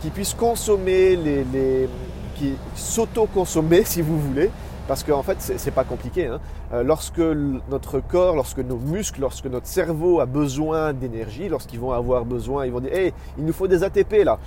qui 0.00 0.10
puisse 0.10 0.34
consommer 0.34 1.16
les, 1.16 1.44
les 1.52 1.88
qui 2.36 2.54
s'auto-consommer 2.74 3.84
si 3.84 4.02
vous 4.02 4.18
voulez, 4.18 4.50
parce 4.88 5.04
qu'en 5.04 5.22
fait, 5.22 5.36
c'est 5.40 5.70
pas 5.70 5.84
compliqué. 5.84 6.26
Hein. 6.26 6.40
Euh, 6.72 6.82
lorsque 6.82 7.18
notre 7.18 8.00
corps, 8.00 8.34
lorsque 8.34 8.58
nos 8.58 8.76
muscles, 8.76 9.20
lorsque 9.20 9.46
notre 9.46 9.66
cerveau 9.66 10.20
a 10.20 10.26
besoin 10.26 10.92
d'énergie, 10.92 11.48
lorsqu'ils 11.48 11.80
vont 11.80 11.92
avoir 11.92 12.24
besoin, 12.24 12.66
ils 12.66 12.72
vont 12.72 12.80
dire 12.80 12.92
Hé, 12.92 13.14
il 13.38 13.44
nous 13.44 13.52
faut 13.52 13.68
des 13.68 13.84
ATP 13.84 14.24
là. 14.24 14.38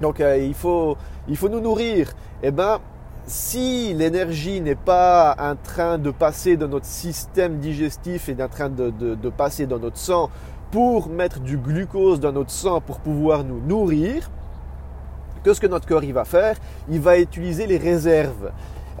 Donc 0.00 0.20
euh, 0.20 0.36
il, 0.38 0.54
faut, 0.54 0.96
il 1.28 1.36
faut 1.36 1.48
nous 1.48 1.60
nourrir. 1.60 2.12
Eh 2.42 2.50
bien, 2.50 2.80
si 3.26 3.94
l'énergie 3.94 4.60
n'est 4.60 4.74
pas 4.74 5.36
en 5.38 5.56
train 5.56 5.98
de 5.98 6.10
passer 6.10 6.56
dans 6.56 6.68
notre 6.68 6.86
système 6.86 7.58
digestif 7.58 8.28
et 8.28 8.36
en 8.42 8.48
train 8.48 8.68
de, 8.68 8.90
de 8.90 9.30
passer 9.30 9.66
dans 9.66 9.78
notre 9.78 9.96
sang 9.96 10.30
pour 10.70 11.08
mettre 11.08 11.40
du 11.40 11.56
glucose 11.56 12.18
dans 12.20 12.32
notre 12.32 12.50
sang 12.50 12.80
pour 12.80 12.98
pouvoir 12.98 13.44
nous 13.44 13.60
nourrir, 13.60 14.28
que 15.44 15.52
ce 15.52 15.60
que 15.60 15.66
notre 15.66 15.86
corps 15.86 16.02
il 16.02 16.14
va 16.14 16.24
faire 16.24 16.56
Il 16.90 17.00
va 17.00 17.18
utiliser 17.18 17.66
les 17.66 17.76
réserves. 17.76 18.50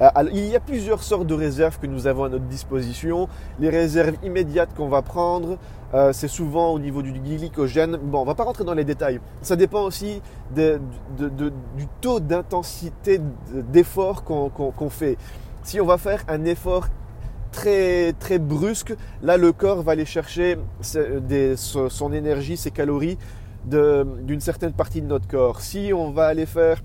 Euh, 0.00 0.08
il 0.32 0.46
y 0.46 0.56
a 0.56 0.60
plusieurs 0.60 1.02
sortes 1.02 1.26
de 1.26 1.34
réserves 1.34 1.78
que 1.78 1.86
nous 1.86 2.06
avons 2.06 2.24
à 2.24 2.28
notre 2.28 2.46
disposition. 2.46 3.28
Les 3.60 3.70
réserves 3.70 4.16
immédiates 4.24 4.74
qu'on 4.74 4.88
va 4.88 5.02
prendre, 5.02 5.58
euh, 5.94 6.12
c'est 6.12 6.28
souvent 6.28 6.72
au 6.72 6.78
niveau 6.78 7.02
du 7.02 7.12
glycogène. 7.12 7.96
Bon, 7.96 8.22
on 8.22 8.24
va 8.24 8.34
pas 8.34 8.44
rentrer 8.44 8.64
dans 8.64 8.74
les 8.74 8.84
détails. 8.84 9.20
Ça 9.42 9.56
dépend 9.56 9.82
aussi 9.82 10.20
du 10.56 11.86
taux 12.00 12.20
d'intensité 12.20 13.20
d'effort 13.52 14.24
qu'on 14.24 14.90
fait. 14.90 15.16
Si 15.62 15.80
on 15.80 15.86
va 15.86 15.98
faire 15.98 16.24
un 16.28 16.44
effort 16.44 16.88
très, 17.52 18.12
très 18.14 18.38
brusque, 18.38 18.94
là 19.22 19.36
le 19.36 19.52
corps 19.52 19.82
va 19.82 19.92
aller 19.92 20.04
chercher 20.04 20.58
son 20.82 22.12
énergie, 22.12 22.56
ses 22.56 22.72
calories 22.72 23.16
d'une 23.64 24.40
certaine 24.40 24.72
partie 24.72 25.00
de 25.00 25.06
notre 25.06 25.28
corps. 25.28 25.60
Si 25.60 25.92
on 25.94 26.10
va 26.10 26.26
aller 26.26 26.46
faire 26.46 26.82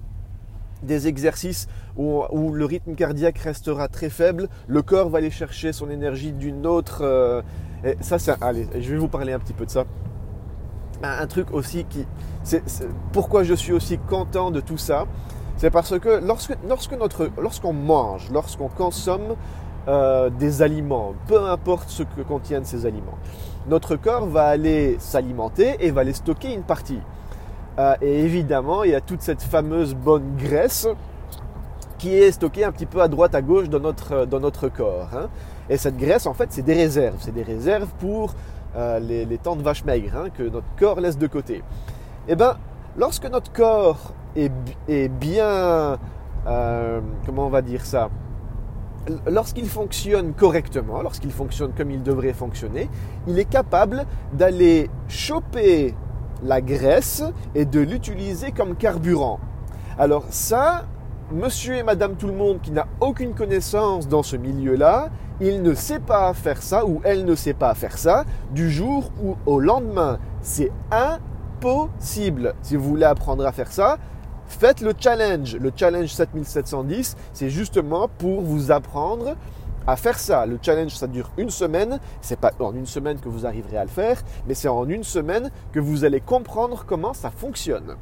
des 0.83 1.07
exercices 1.07 1.67
où, 1.97 2.23
le 2.53 2.65
rythme 2.65 2.95
cardiaque 2.95 3.37
restera 3.39 3.87
très 3.87 4.09
faible, 4.09 4.47
le 4.67 4.81
corps 4.81 5.09
va 5.09 5.17
aller 5.17 5.31
chercher 5.31 5.73
son 5.73 5.89
énergie 5.89 6.31
d'une 6.31 6.65
autre. 6.65 6.99
Euh, 7.01 7.41
et 7.83 7.95
ça, 8.01 8.19
c'est 8.19 8.41
allez, 8.41 8.67
je 8.79 8.91
vais 8.91 8.97
vous 8.97 9.07
parler 9.07 9.33
un 9.33 9.39
petit 9.39 9.53
peu 9.53 9.65
de 9.65 9.71
ça. 9.71 9.85
Un, 11.01 11.27
truc 11.27 11.53
aussi 11.53 11.85
qui, 11.85 12.05
pourquoi 13.13 13.43
je 13.43 13.53
suis 13.53 13.71
aussi 13.71 13.97
content 13.97 14.51
de 14.51 14.59
tout 14.59 14.77
ça, 14.77 15.05
c'est 15.55 15.69
parce 15.69 15.97
que 15.97 16.21
lorsque, 16.25 16.57
lorsque 16.67 16.93
notre, 16.93 17.29
lorsqu'on 17.41 17.73
mange, 17.73 18.29
lorsqu'on 18.31 18.67
consomme 18.67 19.35
euh, 19.87 20.29
des 20.29 20.61
aliments, 20.61 21.13
peu 21.27 21.41
importe 21.41 21.89
ce 21.89 22.03
que 22.03 22.21
contiennent 22.21 22.65
ces 22.65 22.85
aliments, 22.85 23.17
notre 23.67 23.95
corps 23.95 24.25
va 24.25 24.45
aller 24.45 24.97
s'alimenter 24.99 25.77
et 25.79 25.91
va 25.91 26.01
aller 26.01 26.13
stocker 26.13 26.53
une 26.53 26.63
partie. 26.63 26.99
Euh, 27.79 27.95
et 28.01 28.25
évidemment, 28.25 28.83
il 28.83 28.91
y 28.91 28.95
a 28.95 28.99
toute 28.99 29.21
cette 29.21 29.41
fameuse 29.41 29.95
bonne 29.95 30.35
graisse 30.35 30.87
qui 31.97 32.13
est 32.13 32.31
stockée 32.31 32.65
un 32.65 32.73
petit 32.73 32.85
peu 32.85 33.01
à 33.01 33.07
droite, 33.07 33.35
à 33.35 33.41
gauche 33.41 33.69
dans 33.69 33.79
notre, 33.79 34.13
euh, 34.13 34.69
corps. 34.69 35.09
Hein. 35.15 35.29
Et 35.69 35.77
cette 35.77 35.95
graisse, 35.97 36.25
en 36.25 36.33
fait, 36.33 36.47
c'est 36.51 36.61
des 36.61 36.73
réserves. 36.73 37.15
C'est 37.19 37.33
des 37.33 37.43
réserves 37.43 37.87
pour 37.99 38.33
euh, 38.75 38.99
les, 38.99 39.37
temps 39.37 39.55
de 39.55 39.63
vache 39.63 39.85
maigre 39.85 40.11
hein, 40.17 40.29
que 40.29 40.43
notre 40.43 40.67
corps 40.77 40.99
laisse 40.99 41.17
de 41.17 41.27
côté. 41.27 41.55
Et 42.27 42.33
eh 42.33 42.35
bien, 42.35 42.57
lorsque 42.97 43.25
notre 43.25 43.51
corps 43.51 44.13
est 44.35 45.07
bien, 45.07 45.97
comment 46.45 47.47
on 47.47 47.49
va 47.49 47.61
dire 47.61 47.85
ça? 47.85 48.09
Lorsqu'il 49.25 49.67
fonctionne 49.67 50.33
correctement, 50.33 51.01
lorsqu'il 51.01 51.31
fonctionne 51.31 51.71
comme 51.75 51.89
il 51.89 52.03
devrait 52.03 52.33
fonctionner, 52.33 52.89
il 53.27 53.39
est 53.39 53.49
capable 53.49 54.05
d'aller 54.33 54.89
choper 55.07 55.95
la 56.43 56.61
graisse 56.61 57.23
et 57.55 57.65
de 57.65 57.79
l'utiliser 57.79 58.51
comme 58.51 58.75
carburant. 58.75 59.39
Alors 59.97 60.25
ça, 60.29 60.85
monsieur 61.31 61.75
et 61.75 61.83
madame 61.83 62.15
tout 62.15 62.27
le 62.27 62.33
monde 62.33 62.61
qui 62.61 62.71
n'a 62.71 62.87
aucune 63.01 63.33
connaissance 63.33 64.07
dans 64.07 64.23
ce 64.23 64.35
milieu-là, 64.35 65.09
il 65.41 65.61
ne 65.61 65.73
sait 65.73 65.99
pas 65.99 66.33
faire 66.33 66.61
ça 66.61 66.85
ou 66.85 67.01
elle 67.03 67.25
ne 67.25 67.35
sait 67.35 67.53
pas 67.53 67.73
faire 67.73 67.97
ça 67.97 68.25
du 68.51 68.69
jour 68.69 69.11
ou 69.23 69.35
au 69.45 69.59
lendemain. 69.59 70.19
C'est 70.41 70.71
impossible. 70.91 72.55
Si 72.61 72.75
vous 72.75 72.89
voulez 72.89 73.05
apprendre 73.05 73.45
à 73.45 73.51
faire 73.51 73.71
ça, 73.71 73.97
faites 74.47 74.81
le 74.81 74.93
challenge. 74.97 75.55
Le 75.55 75.71
challenge 75.75 76.09
7710, 76.09 77.15
c'est 77.33 77.49
justement 77.49 78.09
pour 78.17 78.41
vous 78.41 78.71
apprendre 78.71 79.35
à 79.87 79.95
faire 79.95 80.19
ça. 80.19 80.45
Le 80.45 80.59
challenge, 80.61 80.95
ça 80.95 81.07
dure 81.07 81.31
une 81.37 81.49
semaine. 81.49 81.99
C'est 82.21 82.39
pas 82.39 82.51
en 82.59 82.73
une 82.73 82.85
semaine 82.85 83.19
que 83.19 83.29
vous 83.29 83.45
arriverez 83.45 83.77
à 83.77 83.83
le 83.83 83.89
faire, 83.89 84.21
mais 84.47 84.53
c'est 84.53 84.67
en 84.67 84.87
une 84.87 85.03
semaine 85.03 85.51
que 85.71 85.79
vous 85.79 86.05
allez 86.05 86.21
comprendre 86.21 86.85
comment 86.87 87.13
ça 87.13 87.31
fonctionne. 87.31 87.95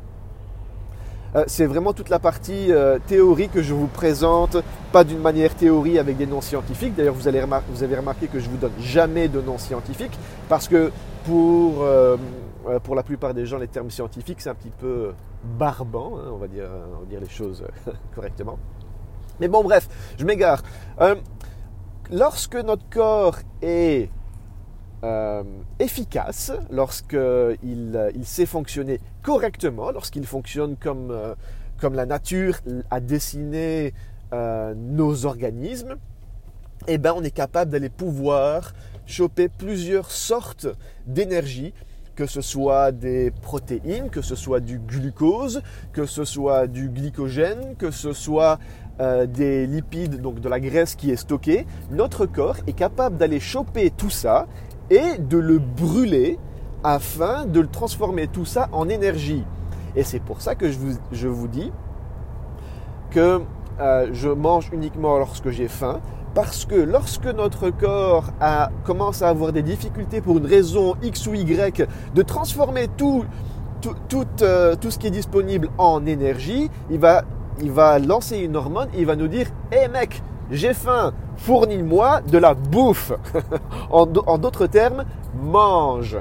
Euh, 1.36 1.44
c'est 1.48 1.66
vraiment 1.66 1.94
toute 1.94 2.10
la 2.10 2.20
partie 2.20 2.72
euh, 2.72 3.00
théorie 3.06 3.50
que 3.50 3.62
je 3.62 3.74
vous 3.74 3.88
présente, 3.88 4.58
pas 4.92 5.04
d'une 5.04 5.20
manière 5.20 5.54
théorie 5.56 6.00
avec 6.00 6.18
des 6.18 6.26
noms 6.26 6.42
scientifiques. 6.42 6.96
D'ailleurs, 6.96 7.14
vous, 7.14 7.28
avez 7.28 7.42
remarqué 7.96 8.28
que 8.28 8.40
je 8.40 8.50
vous 8.50 8.58
donne 8.58 8.72
jamais 8.80 9.28
de 9.28 9.42
noms 9.42 9.58
scientifiques 9.58 10.18
parce 10.48 10.68
que 10.68 10.92
pour, 11.26 11.82
euh, 11.82 12.18
pour 12.84 12.96
la 12.96 13.04
plupart 13.04 13.34
des 13.34 13.46
gens, 13.46 13.58
les 13.58 13.68
termes 13.68 13.92
scientifiques, 13.92 14.40
c'est 14.42 14.50
un 14.50 14.56
petit 14.56 14.72
peu 14.72 15.12
barbant, 15.44 16.18
hein, 16.18 16.30
on, 16.32 16.38
va 16.38 16.48
dire, 16.48 16.70
on 16.96 17.02
va 17.02 17.06
dire 17.06 17.20
les 17.20 17.30
choses 17.30 17.64
correctement. 18.16 18.58
Mais 19.40 19.48
bon, 19.48 19.64
bref, 19.64 19.88
je 20.18 20.26
m'égare 20.26 20.64
lorsque 22.12 22.56
notre 22.56 22.88
corps 22.90 23.40
est 23.62 24.10
euh, 25.04 25.44
efficace, 25.80 26.52
lorsqu'il 26.72 28.12
il 28.16 28.26
sait 28.26 28.46
fonctionner 28.46 29.00
correctement, 29.22 29.92
lorsqu'il 29.92 30.26
fonctionne 30.26 30.76
comme, 30.76 31.12
euh, 31.12 31.36
la 31.94 32.06
nature 32.06 32.60
a 32.90 33.00
dessiné 33.00 33.94
euh, 34.34 34.74
nos 34.76 35.26
organismes, 35.26 35.98
eh 36.88 36.98
ben, 36.98 37.14
on 37.16 37.24
est 37.24 37.32
capable 37.32 37.72
d'aller 37.72 37.90
pouvoir 37.90 38.74
choper 39.06 39.50
plusieurs 39.50 40.12
sortes 40.12 40.68
d'énergie, 41.06 41.74
que 42.16 42.26
ce 42.26 42.42
soit 42.42 42.92
des 42.92 43.30
protéines, 43.30 44.10
que 44.10 44.24
ce 44.24 44.36
soit 44.36 44.60
du 44.60 44.80
glucose, 44.80 45.62
que 45.94 46.08
ce 46.08 46.26
soit 46.26 46.66
du 46.66 46.90
glycogène, 46.90 47.76
que 47.78 47.92
ce 47.92 48.14
soit 48.14 48.58
euh, 49.00 49.26
des 49.26 49.68
lipides, 49.68 50.22
donc 50.22 50.40
de 50.40 50.50
la 50.50 50.60
graisse 50.60 50.96
qui 50.96 51.12
est 51.12 51.18
stockée, 51.18 51.66
notre 51.92 52.26
corps 52.26 52.58
est 52.66 52.74
capable 52.74 53.18
d'aller 53.18 53.40
choper 53.40 53.92
tout 53.92 54.10
ça 54.10 54.48
et 54.90 55.18
de 55.20 55.38
le 55.38 55.60
brûler 55.60 56.40
afin 56.84 57.46
de 57.46 57.60
le 57.60 57.68
transformer 57.68 58.28
tout 58.28 58.46
ça 58.46 58.70
en 58.72 58.90
énergie. 58.90 59.44
Et 59.96 60.04
c'est 60.04 60.20
pour 60.20 60.42
ça 60.42 60.56
que 60.56 60.70
je 60.70 60.78
vous, 60.78 60.98
je 61.12 61.28
vous 61.28 61.48
dis 61.48 61.72
que 63.12 63.42
euh, 63.80 64.10
je 64.14 64.30
mange 64.30 64.70
uniquement 64.72 65.18
lorsque 65.18 65.50
j'ai 65.50 65.68
faim, 65.68 66.00
parce 66.34 66.66
que 66.66 66.76
lorsque 66.76 67.26
notre 67.26 67.70
corps 67.70 68.32
a, 68.40 68.70
commence 68.84 69.22
à 69.22 69.30
avoir 69.30 69.54
des 69.54 69.64
difficultés 69.64 70.22
pour 70.22 70.38
une 70.38 70.46
raison 70.46 70.96
X 71.02 71.28
ou 71.28 71.34
Y 71.34 71.88
de 72.14 72.22
transformer 72.22 72.88
tout, 72.96 73.26
tout, 73.82 73.96
tout, 74.10 74.26
euh, 74.42 74.76
tout 74.76 74.92
ce 74.92 75.00
qui 75.00 75.08
est 75.08 75.12
disponible 75.12 75.70
en 75.78 76.06
énergie, 76.06 76.70
il 76.90 77.00
va 77.00 77.24
il 77.62 77.72
va 77.72 78.00
lancer 78.00 78.38
une 78.38 78.56
hormone 78.56 78.90
et 78.94 79.00
il 79.00 79.06
va 79.06 79.16
nous 79.16 79.28
dire 79.28 79.48
Hé 79.72 79.78
hey 79.78 79.90
mec, 79.90 80.22
j'ai 80.52 80.74
faim, 80.74 81.14
fournis-moi 81.38 82.22
de 82.22 82.38
la 82.38 82.54
bouffe. 82.54 83.12
en 83.90 84.06
d'autres 84.06 84.68
termes, 84.68 85.06
mange. 85.42 86.18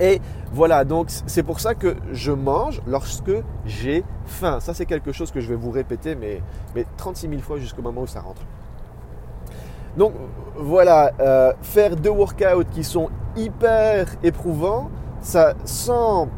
Et 0.00 0.20
voilà, 0.52 0.84
donc 0.84 1.08
c'est 1.26 1.42
pour 1.42 1.60
ça 1.60 1.74
que 1.74 1.96
je 2.12 2.32
mange 2.32 2.80
lorsque 2.86 3.32
j'ai 3.66 4.04
faim. 4.26 4.60
Ça, 4.60 4.74
c'est 4.74 4.86
quelque 4.86 5.12
chose 5.12 5.30
que 5.30 5.40
je 5.40 5.48
vais 5.48 5.56
vous 5.56 5.70
répéter, 5.70 6.14
mais, 6.14 6.42
mais 6.74 6.86
36 6.96 7.28
000 7.28 7.40
fois 7.42 7.58
jusqu'au 7.58 7.82
moment 7.82 8.02
où 8.02 8.06
ça 8.06 8.20
rentre. 8.20 8.42
Donc 9.96 10.12
voilà, 10.56 11.12
euh, 11.20 11.52
faire 11.62 11.96
deux 11.96 12.10
workouts 12.10 12.64
qui 12.70 12.84
sont 12.84 13.10
hyper 13.36 14.06
éprouvants, 14.22 14.90
ça, 15.20 15.54
sans 15.64 16.28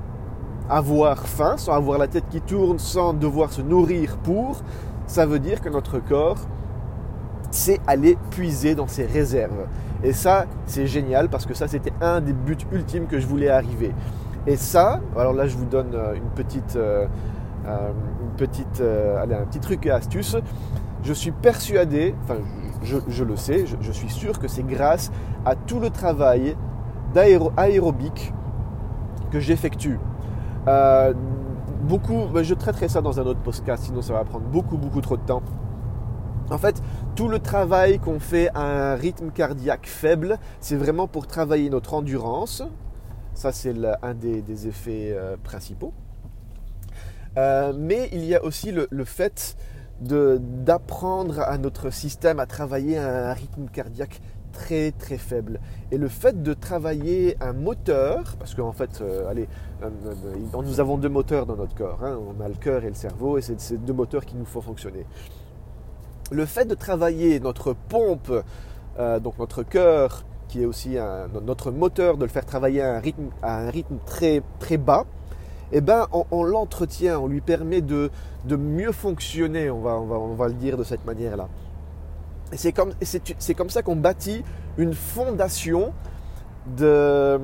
avoir 0.70 1.26
faim, 1.26 1.56
sans 1.56 1.72
avoir 1.72 1.98
la 1.98 2.06
tête 2.06 2.24
qui 2.30 2.40
tourne, 2.40 2.78
sans 2.78 3.12
devoir 3.12 3.52
se 3.52 3.60
nourrir 3.60 4.16
pour, 4.18 4.62
ça 5.06 5.26
veut 5.26 5.40
dire 5.40 5.60
que 5.60 5.68
notre 5.68 5.98
corps 5.98 6.38
sait 7.50 7.80
aller 7.86 8.16
puiser 8.30 8.74
dans 8.74 8.86
ses 8.86 9.04
réserves. 9.06 9.66
Et 10.02 10.12
ça, 10.12 10.46
c'est 10.66 10.86
génial 10.86 11.28
parce 11.28 11.44
que 11.44 11.54
ça, 11.54 11.68
c'était 11.68 11.92
un 12.00 12.20
des 12.20 12.32
buts 12.32 12.56
ultimes 12.72 13.06
que 13.06 13.18
je 13.18 13.26
voulais 13.26 13.50
arriver. 13.50 13.92
Et 14.46 14.56
ça, 14.56 15.00
alors 15.16 15.34
là, 15.34 15.46
je 15.46 15.56
vous 15.56 15.66
donne 15.66 15.94
euh, 15.94 16.14
une 16.14 16.30
petite, 16.30 16.76
euh, 16.76 17.06
euh, 17.66 17.90
une 18.22 18.36
petite, 18.36 18.80
allez, 19.20 19.34
un 19.34 19.44
petit 19.44 19.60
truc 19.60 19.84
et 19.84 19.90
astuce. 19.90 20.36
Je 21.02 21.12
suis 21.12 21.32
persuadé, 21.32 22.14
enfin, 22.24 22.36
je, 22.82 23.24
le 23.24 23.36
sais, 23.36 23.64
je, 23.66 23.92
suis 23.92 24.08
sûr 24.08 24.38
que 24.38 24.48
c'est 24.48 24.66
grâce 24.66 25.10
à 25.44 25.54
tout 25.54 25.80
le 25.80 25.90
travail 25.90 26.56
d'aérobic 27.14 28.32
que 29.30 29.40
j'effectue. 29.40 29.98
Euh, 30.68 31.14
beaucoup, 31.82 32.28
je 32.42 32.54
traiterai 32.54 32.88
ça 32.88 33.00
dans 33.00 33.18
un 33.18 33.24
autre 33.24 33.40
podcast, 33.40 33.84
sinon 33.84 34.02
ça 34.02 34.12
va 34.12 34.24
prendre 34.24 34.46
beaucoup, 34.46 34.76
beaucoup 34.76 35.00
trop 35.00 35.16
de 35.16 35.22
temps. 35.22 35.42
En 36.50 36.58
fait, 36.58 36.82
tout 37.14 37.28
le 37.28 37.38
travail 37.38 38.00
qu'on 38.00 38.18
fait 38.18 38.50
à 38.54 38.92
un 38.92 38.94
rythme 38.96 39.30
cardiaque 39.30 39.86
faible, 39.86 40.38
c'est 40.58 40.76
vraiment 40.76 41.06
pour 41.06 41.26
travailler 41.26 41.70
notre 41.70 41.94
endurance. 41.94 42.62
Ça, 43.34 43.52
c'est 43.52 43.74
un 44.02 44.14
des, 44.14 44.66
effets 44.66 45.12
euh, 45.12 45.36
principaux. 45.42 45.92
Euh, 47.38 47.72
mais 47.76 48.08
il 48.12 48.24
y 48.24 48.34
a 48.34 48.44
aussi 48.44 48.72
le, 48.72 49.04
fait 49.04 49.56
d'apprendre 50.00 51.40
à 51.40 51.56
notre 51.58 51.90
système 51.90 52.40
à 52.40 52.46
travailler 52.46 52.98
à 52.98 53.30
un 53.30 53.32
rythme 53.32 53.68
cardiaque 53.68 54.20
très 54.52 54.92
très 54.92 55.18
faible. 55.18 55.60
Et 55.90 55.98
le 55.98 56.08
fait 56.08 56.42
de 56.42 56.54
travailler 56.54 57.36
un 57.40 57.52
moteur, 57.52 58.36
parce 58.38 58.54
qu'en 58.54 58.72
fait, 58.72 59.00
euh, 59.00 59.28
allez, 59.28 59.48
euh, 59.82 59.88
nous 60.52 60.80
avons 60.80 60.98
deux 60.98 61.08
moteurs 61.08 61.46
dans 61.46 61.56
notre 61.56 61.74
corps, 61.74 62.00
hein. 62.02 62.18
on 62.18 62.42
a 62.42 62.48
le 62.48 62.54
cœur 62.54 62.84
et 62.84 62.88
le 62.88 62.94
cerveau, 62.94 63.38
et 63.38 63.42
c'est 63.42 63.60
ces 63.60 63.78
deux 63.78 63.92
moteurs 63.92 64.24
qui 64.24 64.36
nous 64.36 64.44
font 64.44 64.60
fonctionner. 64.60 65.06
Le 66.30 66.46
fait 66.46 66.64
de 66.64 66.74
travailler 66.74 67.40
notre 67.40 67.72
pompe, 67.72 68.32
donc 68.96 69.38
notre 69.38 69.64
cœur, 69.64 70.24
qui 70.48 70.62
est 70.62 70.66
aussi 70.66 70.96
notre 71.44 71.72
moteur, 71.72 72.16
de 72.18 72.24
le 72.24 72.30
faire 72.30 72.46
travailler 72.46 72.82
à 72.82 72.94
un 72.94 73.00
rythme, 73.00 73.30
à 73.42 73.62
un 73.62 73.70
rythme 73.70 73.96
très, 74.06 74.42
très 74.60 74.76
bas, 74.76 75.06
eh 75.72 75.80
ben, 75.80 76.06
on, 76.12 76.42
l'entretient, 76.42 77.20
on 77.20 77.28
lui 77.28 77.40
permet 77.40 77.80
de, 77.80 78.10
de 78.44 78.56
mieux 78.56 78.92
fonctionner, 78.92 79.70
on 79.70 79.80
va, 79.80 79.92
on, 80.00 80.06
va, 80.06 80.16
on 80.16 80.34
va, 80.34 80.48
le 80.48 80.54
dire 80.54 80.76
de 80.76 80.84
cette 80.84 81.04
manière-là. 81.04 81.48
C'est 82.52 82.72
comme, 82.72 82.92
comme 83.56 83.70
ça 83.70 83.82
qu'on 83.82 83.96
bâtit 83.96 84.42
une 84.76 84.94
fondation 84.94 85.92
de, 86.76 87.38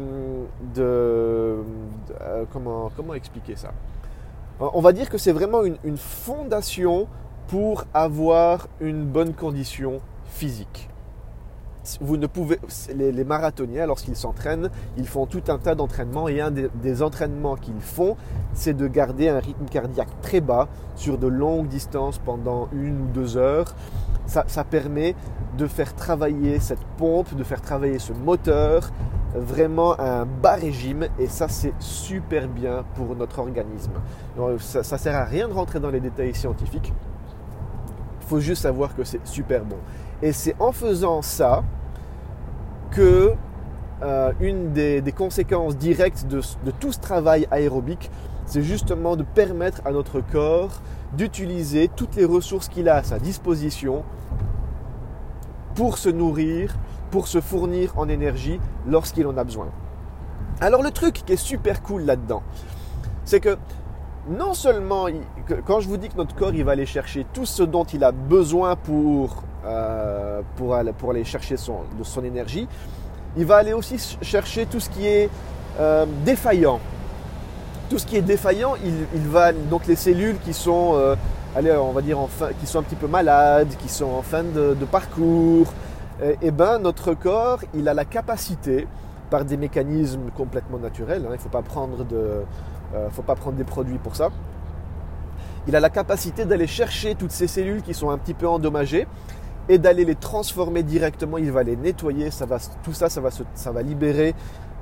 euh, 0.79 1.63
comment, 2.53 2.91
comment 2.97 3.15
expliquer 3.15 3.57
ça? 3.57 3.73
On 4.59 4.81
va 4.81 4.93
dire 4.93 5.11
que 5.11 5.19
c'est 5.19 5.33
vraiment 5.33 5.63
une, 5.65 5.97
fondation 5.97 7.09
pour 7.49 7.85
avoir 7.93 8.69
une 8.81 9.05
bonne 9.05 9.35
condition 9.35 10.01
physique 10.27 10.89
vous 12.01 12.17
ne 12.17 12.27
pouvez, 12.27 12.59
les, 12.95 13.25
marathoniens, 13.25 13.87
lorsqu'ils 13.87 14.17
s'entraînent, 14.17 14.71
ils 14.97 15.07
font 15.07 15.27
tout 15.27 15.43
un 15.49 15.59
tas 15.59 15.75
d'entraînements 15.75 16.29
et 16.29 16.41
un 16.41 16.51
des, 16.51 17.03
entraînements 17.03 17.57
qu'ils 17.57 17.81
font, 17.81 18.17
c'est 18.55 18.75
de 18.75 18.87
garder 18.87 19.29
un 19.29 19.39
rythme 19.39 19.67
cardiaque 19.67 20.21
très 20.23 20.41
bas 20.41 20.69
sur 20.97 21.19
de 21.19 21.27
longues 21.27 21.69
distances 21.69 22.19
pendant 22.19 22.69
une 22.73 23.03
ou 23.03 23.07
deux 23.13 23.37
heures. 23.37 23.75
Ça, 24.27 24.65
permet 24.65 25.15
de 25.57 25.67
faire 25.67 25.95
travailler 25.95 26.59
cette 26.59 26.85
pompe, 26.99 27.35
de 27.35 27.45
faire 27.45 27.61
travailler 27.61 27.99
ce 27.99 28.13
moteur 28.13 28.91
vraiment 29.35 29.95
à 29.95 30.21
un 30.21 30.27
bas 30.27 30.55
régime 30.55 31.07
et 31.19 31.27
ça 31.27 31.47
c'est 31.49 31.75
super 31.79 32.49
bien 32.49 32.85
pour 32.95 33.15
notre 33.15 33.39
organisme. 33.39 33.93
ça, 34.59 34.83
ça 34.83 34.99
sert 34.99 35.15
à 35.15 35.25
rien 35.25 35.49
de 35.49 35.53
rentrer 35.53 35.79
dans 35.79 35.91
les 35.91 36.01
détails 36.01 36.35
scientifiques. 36.35 36.93
Il 38.23 38.27
faut 38.27 38.41
juste 38.41 38.63
savoir 38.63 38.95
que 38.97 39.05
c'est 39.05 39.25
super 39.27 39.65
bon. 39.65 39.77
Et 40.23 40.33
c'est 40.33 40.57
en 40.59 40.73
faisant 40.73 41.23
ça 41.23 41.63
que 42.91 43.35
euh, 44.03 44.33
une 44.41 44.73
des, 44.73 45.03
conséquences 45.17 45.77
directes 45.77 46.27
de, 46.27 46.43
tout 46.81 46.93
ce 46.93 46.99
travail 46.99 47.49
aérobique, 47.51 48.11
c'est 48.47 48.63
justement 48.63 49.17
de 49.17 49.23
permettre 49.23 49.83
à 49.85 49.93
notre 49.93 50.21
corps 50.21 50.81
d'utiliser 51.13 51.89
toutes 51.95 52.17
les 52.17 52.25
ressources 52.25 52.69
qu'il 52.69 52.89
a 52.89 52.97
à 52.97 53.03
sa 53.03 53.19
disposition 53.19 54.05
pour 55.75 55.99
se 55.99 56.09
nourrir, 56.09 56.75
pour 57.11 57.29
se 57.29 57.41
fournir 57.41 57.93
en 57.97 58.09
énergie 58.09 58.59
lorsqu'il 58.87 59.27
en 59.27 59.37
a 59.37 59.45
besoin. 59.45 59.69
Alors 60.61 60.83
le 60.83 60.91
truc 60.91 61.23
qui 61.27 61.33
est 61.33 61.37
super 61.37 61.83
cool 61.83 62.03
là-dedans, 62.03 62.43
c'est 63.25 63.41
que 63.41 63.59
non 64.29 64.55
seulement, 64.55 65.07
quand 65.67 65.81
je 65.81 65.89
vous 65.89 65.97
dis 65.97 66.09
que 66.09 66.17
notre 66.17 66.35
corps, 66.35 66.53
va 66.53 66.73
aller 66.73 66.87
chercher 66.87 67.27
tout 67.33 67.47
ce 67.47 67.63
dont 67.63 67.85
il 67.85 68.03
a 68.03 68.11
besoin 68.11 68.75
pour 68.75 69.45
euh, 69.65 70.43
aller 71.09 71.25
chercher 71.25 71.57
son, 71.57 71.81
de 71.99 72.03
son 72.03 72.25
énergie. 72.25 72.67
Il 73.37 73.47
va 73.47 73.57
aller 73.57 73.73
aussi 73.73 73.99
chercher 74.23 74.67
tout 74.67 74.81
ce 74.81 74.91
qui 74.91 75.07
est 75.07 75.31
euh, 75.79 76.07
défaillant. 76.25 76.81
Tout 77.89 77.99
ce 77.99 78.07
qui 78.07 78.17
est 78.17 78.23
défaillant, 78.23 78.75
il, 78.85 79.29
va 79.29 79.53
donc 79.53 79.87
les 79.87 79.97
cellules 79.97 80.39
qui 80.39 80.53
sont, 80.53 80.95
euh, 80.95 81.15
allez, 81.55 81.73
on 81.73 81.93
va 81.93 82.03
dire 82.03 82.19
qui 82.61 82.67
sont 82.67 82.81
un 82.81 82.83
petit 82.83 82.97
peu 82.97 83.07
malades, 83.07 83.69
qui 83.79 83.89
sont 83.89 84.11
en 84.11 84.23
fin 84.23 84.43
de, 84.43 84.75
parcours. 84.91 85.73
Et, 86.23 86.37
eh 86.43 86.51
ben 86.51 86.79
notre 86.79 87.15
corps, 87.15 87.61
il 87.75 87.89
a 87.89 87.95
la 87.95 88.05
capacité, 88.05 88.89
par 89.31 89.45
des 89.45 89.57
mécanismes 89.57 90.31
complètement 90.37 90.79
naturels, 90.79 91.23
hein, 91.25 91.31
il 91.31 91.35
ne 91.35 91.39
faut 91.39 91.49
pas 91.49 91.63
prendre 91.63 92.05
de, 92.05 92.43
faut 93.11 93.23
pas 93.23 93.35
prendre 93.35 93.57
des 93.57 93.65
produits 93.65 93.99
pour 93.99 94.17
ça. 94.17 94.31
Il 95.69 95.75
a 95.75 95.81
la 95.81 95.91
capacité 95.91 96.45
d'aller 96.45 96.69
chercher 96.69 97.17
toutes 97.17 97.33
ces 97.33 97.49
cellules 97.49 97.83
qui 97.83 97.93
sont 97.93 98.11
un 98.11 98.19
petit 98.19 98.35
peu 98.35 98.47
endommagées 98.47 99.07
et 99.69 99.79
d'aller 99.79 100.05
les 100.05 100.15
transformer 100.15 100.85
directement. 100.85 101.39
Il 101.39 101.51
va 101.51 101.65
les 101.65 101.77
nettoyer, 101.77 102.31
ça 102.31 102.47
va, 102.47 102.59
tout 102.85 102.93
ça, 102.93 103.09
ça 103.09 103.21
va, 103.21 103.31
ça 103.55 103.73
va 103.73 103.83
libérer 103.83 104.35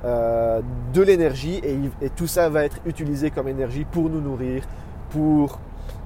euh, 0.04 0.60
de 0.92 1.00
l'énergie 1.00 1.62
et, 1.64 2.10
tout 2.10 2.26
ça 2.26 2.50
va 2.50 2.64
être 2.64 2.76
utilisé 2.84 3.30
comme 3.30 3.48
énergie 3.48 3.86
pour 3.90 4.10
nous 4.10 4.20
nourrir, 4.20 4.62
pour 5.08 5.58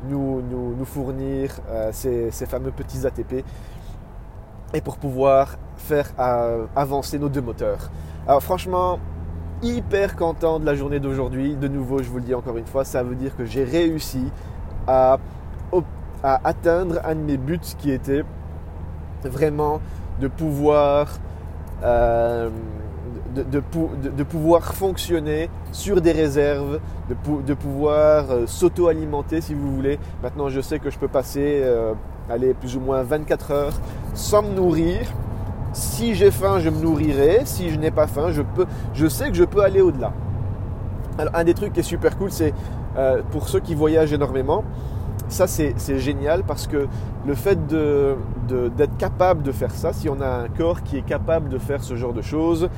nous, 0.09 0.41
nous, 0.41 0.85
fournir 0.85 1.51
euh, 1.69 1.91
ces, 1.93 2.31
fameux 2.47 2.71
petits 2.71 3.05
ATP 3.05 3.45
et 4.73 4.81
pour 4.81 4.99
pouvoir 4.99 5.57
faire 5.77 6.13
euh, 6.21 6.67
avancer 6.77 7.19
nos 7.19 7.29
deux 7.29 7.41
moteurs. 7.41 7.91
Alors 8.29 8.41
franchement, 8.41 9.01
hyper 9.63 10.15
content 10.15 10.61
de 10.61 10.67
la 10.67 10.77
journée 10.77 11.01
d'aujourd'hui. 11.01 11.57
De 11.57 11.67
nouveau, 11.67 12.01
je 12.01 12.09
vous 12.09 12.19
le 12.19 12.25
dis 12.25 12.35
encore 12.35 12.57
une 12.57 12.67
fois, 12.67 12.85
ça 12.85 13.03
veut 13.03 13.17
dire 13.17 13.37
que 13.37 13.45
j'ai 13.45 13.65
réussi 13.65 14.31
à, 14.87 15.19
atteindre 16.23 17.01
un 17.05 17.17
de 17.17 17.21
mes 17.21 17.37
buts 17.37 17.59
qui 17.79 17.91
était 17.91 18.23
vraiment 19.25 19.81
de 20.21 20.29
pouvoir, 20.29 21.19
de, 23.35 24.23
pouvoir 24.23 24.75
fonctionner 24.75 25.51
sur 25.73 26.01
des 26.01 26.13
réserves, 26.13 26.81
de, 27.09 27.55
pouvoir 27.55 28.31
euh, 28.31 28.47
s'auto-alimenter 28.47 29.41
si 29.41 29.55
vous 29.55 29.75
voulez. 29.75 29.99
Maintenant, 30.23 30.49
je 30.49 30.61
sais 30.61 30.79
que 30.79 30.91
je 30.91 30.99
peux 30.99 31.09
passer 31.09 31.61
euh, 31.63 31.95
plus 32.61 32.77
ou 32.77 32.81
moins 32.81 33.03
24 33.03 33.51
heures 33.51 33.81
sans 34.15 34.43
me 34.43 34.55
nourrir. 34.55 35.01
Si 35.73 36.15
j'ai 36.15 36.31
faim, 36.31 36.59
je 36.59 36.71
me 36.71 36.81
nourrirai. 36.81 37.43
Si 37.45 37.71
je 37.71 37.79
n'ai 37.79 37.91
pas 37.91 38.07
faim, 38.07 38.31
je, 38.31 38.43
peux, 38.43 38.67
je 38.95 39.07
sais 39.07 39.29
que 39.29 39.35
je 39.35 39.45
peux 39.45 39.63
aller 39.63 39.81
au-delà. 39.81 40.13
Alors, 41.19 41.35
un 41.35 41.45
des 41.45 41.55
trucs 41.55 41.73
qui 41.73 41.81
est 41.81 41.85
super 41.85 42.17
cool, 42.17 42.31
c'est 42.31 42.55
pour 43.31 43.49
ceux 43.49 43.61
qui 43.61 43.77
voyagent 43.77 44.13
énormément, 44.13 44.65
ça, 45.29 45.47
c'est 45.47 45.99
génial 45.99 46.43
parce 46.43 46.67
que 46.67 46.89
le 47.27 47.35
fait 47.35 47.59
d'être 47.67 48.97
capable 48.97 49.43
de 49.43 49.53
faire 49.53 49.73
ça, 49.73 49.93
si 49.93 50.09
on 50.09 50.21
a 50.21 50.29
un 50.29 50.49
corps 50.49 50.83
qui 50.83 50.97
est 50.97 51.03
capable 51.03 51.49
de 51.49 51.59
faire 51.59 51.83
ce 51.83 51.97
genre 51.97 52.13
de 52.13 52.23
choses, 52.23 52.71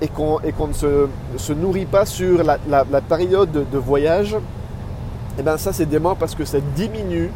et 0.00 0.08
qu'on 0.08 0.40
ne 0.40 0.72
se, 0.72 1.52
nourrit 1.52 1.86
pas 1.86 2.04
sur 2.04 2.42
la, 2.42 3.00
période 3.00 3.50
de, 3.70 3.78
voyage, 3.78 4.34
et 4.34 5.40
eh 5.40 5.42
bien 5.42 5.56
ça 5.56 5.72
c'est 5.72 5.86
dément 5.86 6.14
parce 6.14 6.34
que 6.34 6.44
ça 6.44 6.58
diminue 6.74 7.30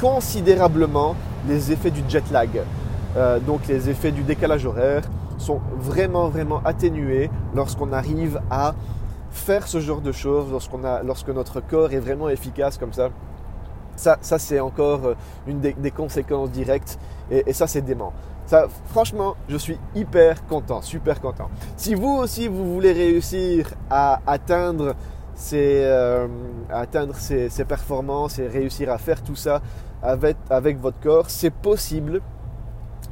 considérablement 0.00 1.14
les 1.48 1.72
effets 1.72 1.90
du 1.90 2.02
jet 2.08 2.24
lag. 2.30 2.48
Euh, 3.16 3.40
donc 3.40 3.66
les 3.66 3.88
effets 3.88 4.12
du 4.12 4.22
décalage 4.22 4.66
horaire 4.66 5.02
sont 5.38 5.60
vraiment 5.78 6.28
vraiment 6.28 6.60
atténués 6.64 7.30
lorsqu'on 7.54 7.92
arrive 7.92 8.40
à 8.50 8.74
faire 9.30 9.66
ce 9.66 9.80
genre 9.80 10.00
de 10.00 10.12
choses 10.12 10.46
lorsque 11.04 11.28
notre 11.28 11.60
corps 11.60 11.92
est 11.92 11.98
vraiment 11.98 12.28
efficace 12.28 12.78
comme 12.78 12.92
ça. 12.92 13.10
Ça, 13.96 14.18
ça 14.22 14.38
c'est 14.38 14.60
encore 14.60 15.04
euh, 15.04 15.14
une 15.46 15.60
des, 15.60 15.90
conséquences 15.90 16.50
directes 16.50 16.98
et, 17.30 17.52
ça 17.52 17.66
c'est 17.66 17.82
dément. 17.82 18.12
Franchement, 18.86 19.36
je 19.48 19.56
suis 19.56 19.78
hyper 19.94 20.44
content, 20.46 20.82
super 20.82 21.20
content. 21.20 21.48
Si 21.76 21.94
vous 21.94 22.16
aussi 22.16 22.48
vous 22.48 22.74
voulez 22.74 22.92
réussir 22.92 23.74
à 23.88 24.20
atteindre 24.26 24.94
ces, 25.34 25.82
euh, 25.84 26.26
performances 27.68 28.38
et 28.38 28.48
réussir 28.48 28.90
à 28.90 28.98
faire 28.98 29.22
tout 29.22 29.36
ça 29.36 29.62
avec, 30.02 30.80
votre 30.80 30.98
corps, 31.00 31.30
c'est 31.30 31.52
possible 31.52 32.20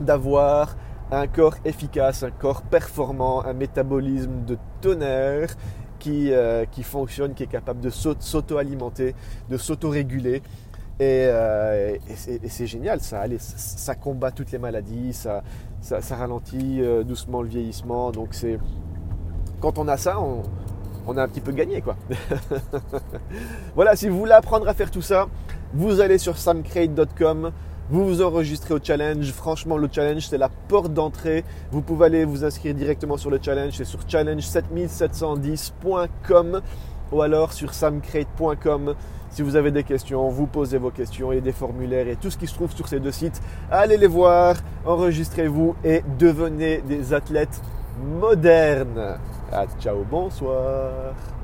d'avoir 0.01 0.77
un 1.13 1.27
corps 1.27 1.57
efficace, 1.65 2.23
un 2.23 2.31
corps 2.31 2.63
performant, 2.63 3.45
un 3.45 3.53
métabolisme 3.53 4.45
de 4.45 4.59
tonnerre 4.81 5.51
qui, 5.99 6.33
euh, 6.33 6.65
qui 6.71 6.83
fonctionne, 6.83 7.35
qui 7.35 7.45
est 7.45 7.49
capable 7.49 7.81
de 7.81 7.91
s'auto-alimenter, 7.91 9.15
de 9.49 9.57
s'auto-réguler. 9.57 10.43
Et, 11.01 11.27
euh, 11.29 11.97
c'est 12.17 12.67
génial, 12.67 13.01
ça, 13.01 13.23
ça, 13.39 13.95
combat 13.95 14.33
toutes 14.33 14.51
les 14.51 14.59
maladies, 14.59 15.13
ça, 15.13 15.45
ça, 15.81 16.17
ralentit 16.17 16.81
euh, 16.81 17.05
doucement 17.05 17.43
le 17.43 17.49
vieillissement. 17.49 18.11
Donc 18.11 18.31
c'est 18.33 18.59
quand 19.61 19.79
on 19.79 19.87
a 19.87 19.97
ça, 19.97 20.21
on, 20.21 20.43
on 21.07 21.17
a 21.17 21.23
un 21.23 21.29
petit 21.29 21.41
peu 21.41 21.53
gagné 21.53 21.83
quoi. 21.83 21.95
voilà, 23.77 23.95
si 23.95 24.09
vous 24.09 24.19
voulez 24.19 24.33
apprendre 24.33 24.69
à 24.69 24.75
faire 24.75 24.91
tout 24.91 25.03
ça, 25.03 25.29
vous 25.73 26.01
allez 26.01 26.19
sur 26.19 26.37
samcrate.com. 26.37 27.53
Vous 27.91 28.05
vous 28.05 28.21
enregistrez 28.21 28.75
au 28.75 28.81
challenge. 28.83 29.33
Franchement, 29.33 29.79
le 29.79 29.89
challenge, 29.91 30.29
c'est 30.29 30.37
la 30.37 30.51
porte 30.51 30.93
d'entrée. 30.93 31.43
Vous 31.71 31.81
pouvez 31.81 32.05
aller 32.07 32.27
vous 32.27 32.45
inscrire 32.45 32.75
directement 32.75 33.17
sur 33.17 33.31
le 33.31 33.39
challenge. 33.41 33.73
C'est 33.77 33.87
sur 33.87 34.01
challenge7710.com 34.01 36.61
ou 37.13 37.23
alors 37.23 37.55
sur 37.55 37.73
samcrate.com. 37.73 38.95
Si 39.31 39.43
vous 39.43 39.57
avez 39.57 39.71
des 39.71 39.85
questions, 39.85 40.29
vous 40.29 40.47
posez 40.47 40.79
vos 40.79 40.91
questions. 40.91 41.31
A 41.31 41.41
des 41.41 41.53
formulaires 41.53 42.09
et 42.09 42.17
tout 42.17 42.31
ce 42.31 42.39
qui 42.39 42.47
se 42.47 42.55
trouve 42.55 42.73
sur 42.73 42.89
ces 42.89 43.01
deux 43.01 43.13
sites. 43.13 43.41
Allez 43.71 43.97
les 43.97 44.07
voir, 44.07 44.57
enregistrez-vous 44.87 45.77
et 45.85 46.03
devenez 46.19 46.79
des 46.79 47.13
athlètes 47.13 47.61
modernes. 48.21 49.19
Ah, 49.53 49.67
ciao, 49.81 50.05
bonsoir. 50.11 51.38